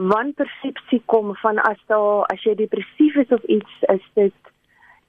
[0.01, 4.53] wanpersepsie kom van as daar as jy depressief is of iets is dit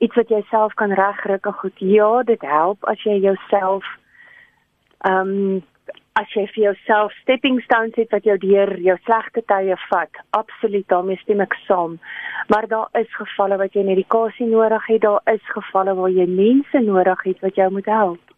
[0.02, 1.78] iets wat jy self kan regryk en goed.
[1.78, 3.86] Ja, dit help as jy jouself
[5.08, 5.62] um
[6.20, 10.20] as jy vir jouself stepping stones het wat jou deur jou slegte tye vat.
[10.36, 11.98] Absoluut, daarmee stem ek saam.
[12.52, 16.84] Maar daar is gevalle wat jy medikasie nodig het, daar is gevalle waar jy mense
[16.84, 18.36] nodig het wat jou moet help.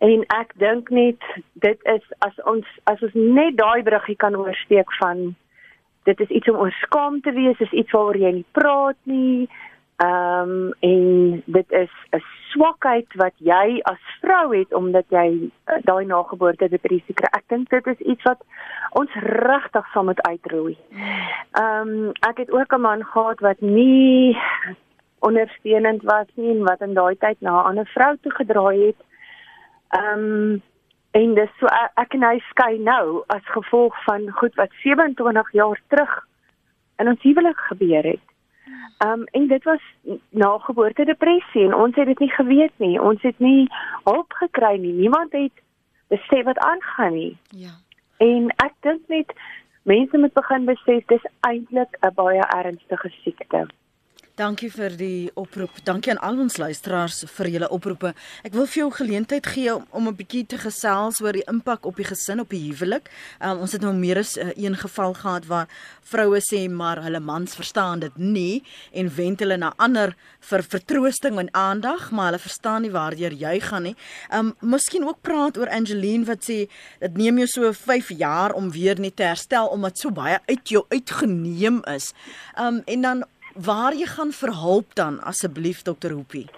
[0.00, 1.24] En ek dink net
[1.60, 5.34] dit is as ons as ons net daai bruggie kan oorsteek van
[6.08, 9.48] dit is iets om oor skaam te wees, is iets waaroor jy nie praat nie.
[10.00, 12.22] Ehm um, en dit is 'n
[12.52, 17.28] swakheid wat jy as vrou het omdat jy uh, daai nageboorte depressie kry.
[17.36, 18.40] Ek dink dit is iets wat
[18.96, 20.78] ons regtig sal moet uitroei.
[21.60, 24.36] Ehm um, ek het ook 'n man gehad wat nie
[25.18, 29.09] ondersteunend was nie en wat in daai tyd na 'n ander vrou toe gedraai het
[29.90, 30.62] Ehm um,
[31.10, 31.66] en dis so
[31.98, 36.12] ek en hy skei nou as gevolg van goed wat 27 jaar terug
[37.02, 38.26] in ons huwelik gebeur het.
[39.02, 39.82] Ehm um, en dit was
[40.28, 43.00] nageboorte depressie en ons het dit nie geweet nie.
[43.00, 43.66] Ons het nie
[44.04, 44.92] hulp gekry nie.
[44.92, 45.62] Niemand het
[46.08, 47.36] besef wat aangaan nie.
[47.48, 47.74] Ja.
[48.16, 49.34] En ek dink net
[49.82, 53.66] mense moet begin besef dis eintlik 'n baie ernstige siekte.
[54.40, 55.82] Dankie vir die oproep.
[55.84, 58.14] Dankie aan al ons luisteraars vir julle oproepe.
[58.46, 61.84] Ek wil vir jou geleentheid gee om, om 'n bietjie te gesels oor die impak
[61.84, 63.10] op die gesin, op die huwelik.
[63.38, 65.68] Um, ons het nou meer as uh, een geval gehad waar
[66.00, 68.62] vroue sê maar hulle mans verstaan dit nie
[68.92, 73.60] en wend hulle na ander vir vertroosting en aandag, maar hulle verstaan nie waardeur jy
[73.60, 73.96] gaan nie.
[74.32, 76.70] Um miskien ook praat oor Angeline wat sê
[77.00, 80.68] dit neem jou so 5 jaar om weer net te herstel omdat so baie uit
[80.68, 82.14] jou uitgeneem is.
[82.56, 83.24] Um en dan
[83.54, 86.48] waar jy gaan vir hulp dan asseblief dokter Hoopie?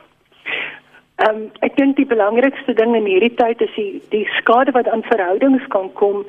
[1.22, 4.88] Ehm um, ek dink die belangrikste ding in hierdie tyd is die die skade wat
[4.88, 6.24] aan verhoudings kan kom,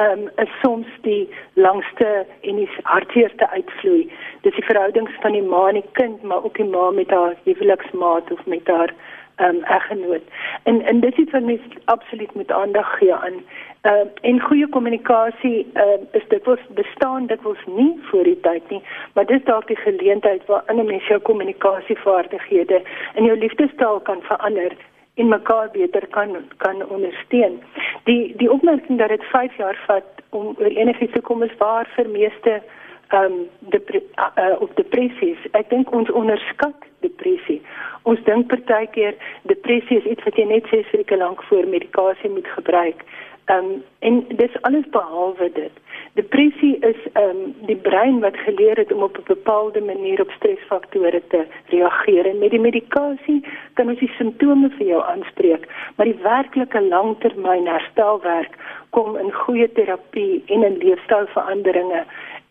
[0.00, 2.08] ehm um, soms die langste
[2.40, 4.06] en die hartseerste uitvloei.
[4.46, 7.34] Dis die verhoudings van die ma en die kind, maar ook die ma met haar
[7.44, 8.94] huweliksmaat of met haar
[9.40, 10.22] um, eggenoot.
[10.62, 13.42] En en dit is wat mens absoluut moet aandag gee aan
[13.82, 15.82] uh, en goeie kommunikasie uh,
[16.12, 18.82] is dit was bestaan dit was nie voor die tyd nie
[19.14, 22.82] maar dis dalk die geleentheid waar 'n mens jou kommunikasievaardighede
[23.14, 24.72] in jou liefdestaal kan verander
[25.14, 27.62] en mekaar beter kan kan ondersteun.
[28.04, 31.88] Die die opmerking dat dit 5 jaar vat om oor enigiets te kom is waar
[31.96, 32.62] vir meeste
[33.10, 34.02] ehm um, depre,
[34.38, 35.38] uh, of depressies.
[35.58, 37.60] Ek dink ons onderskat depressie.
[38.02, 39.16] Ons dink partykeer
[39.50, 43.04] depressie is iets wat jy net 6 weke lank voor medikasie moet gebruik.
[43.50, 45.72] Ehm um, en dis alles behalwe dit.
[46.14, 50.30] Depressie is ehm um, die brein wat geleer het om op 'n bepaalde manier op
[50.30, 53.44] stresfaktore te reageer en met die medikasie
[53.74, 58.54] kan ons die simptome vir jou aanspreek, maar die werklike langtermyn herstelwerk
[58.90, 62.04] kom in goeie terapie en in leefstylveranderinge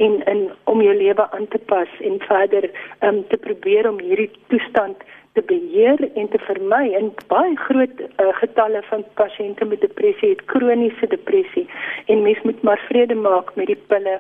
[0.05, 2.69] en in om jou lewe aan te pas en verder
[3.03, 5.03] um, te probeer om hierdie toestand
[5.37, 10.45] te beheer en te vermy en baie groot uh, getalle van pasiënte met depressie het
[10.51, 11.67] kroniese depressie.
[12.05, 14.19] En mens moet maar vrede maak met die pille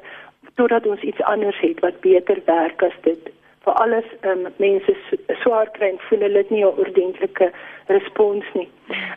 [0.59, 3.31] totdat ons iets anders het wat beter werk as dit
[3.63, 4.95] waar alles um, mense
[5.41, 7.51] swaar kry en voel hulle het nie 'n ordentlike
[7.87, 8.69] respons nie.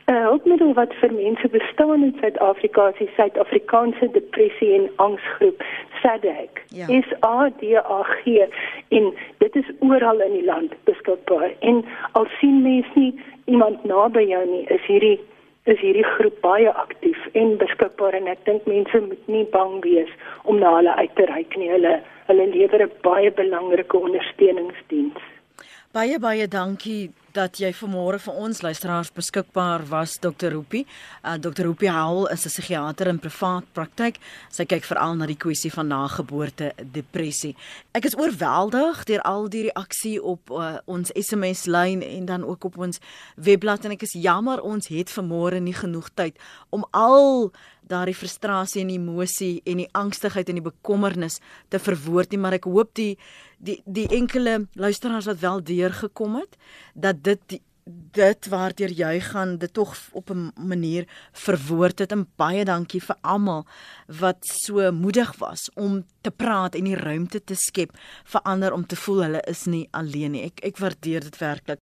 [0.07, 5.65] 'n uh, Hulpmiddel wat vir mense bestaan in Suid-Afrika is die Suid-Afrikaanse Depressie en Angsgroep
[6.03, 6.53] SADAG.
[6.69, 6.87] Ja.
[6.87, 8.27] SADAG
[8.89, 11.51] en dit is oral in die land beskikbaar.
[11.61, 13.15] En al sien mense nie
[13.45, 15.21] iemand naby jou nie, is hierdie
[15.71, 20.11] is hierdie groep baie aktief en beskikbaar en ek dink mense moet nie bang wees
[20.43, 21.71] om na hulle uit te reik nie.
[21.71, 25.23] Hulle hulle lewer 'n baie belangrike ondersteuningsdiens.
[25.93, 30.53] Baie baie dankie dat jy vanmôre vir ons luisteraars beskikbaar was Dr.
[30.53, 30.85] Roopie.
[31.25, 31.65] Uh, Dr.
[31.67, 34.19] Roopie Howell is 'n psigiater in privaat praktyk.
[34.51, 37.57] Sy kyk veral na die kwessie van nageboorte depressie.
[37.93, 42.65] Ek is oorweldig deur al die reaksie op uh, ons SMS lyn en dan ook
[42.65, 43.01] op ons
[43.37, 46.37] webblad en ek is jammer ons het vanmôre nie genoeg tyd
[46.71, 47.53] om al
[47.89, 52.69] daardie frustrasie en emosie en die angstigheid en die bekommernis te verwoord nie, maar ek
[52.71, 53.17] hoop die
[53.63, 56.57] die die enkele luisteraars wat wel deurgekom het
[56.95, 57.63] dat dit die,
[58.15, 63.17] dit waardeur jy gaan dit tog op 'n manier verwoord het en baie dankie vir
[63.21, 63.67] almal
[64.07, 68.87] wat so moedig was om te praat en die ruimte te skep vir ander om
[68.87, 70.45] te voel hulle is nie alleen nie.
[70.45, 71.83] Ek ek waardeer dit werklik.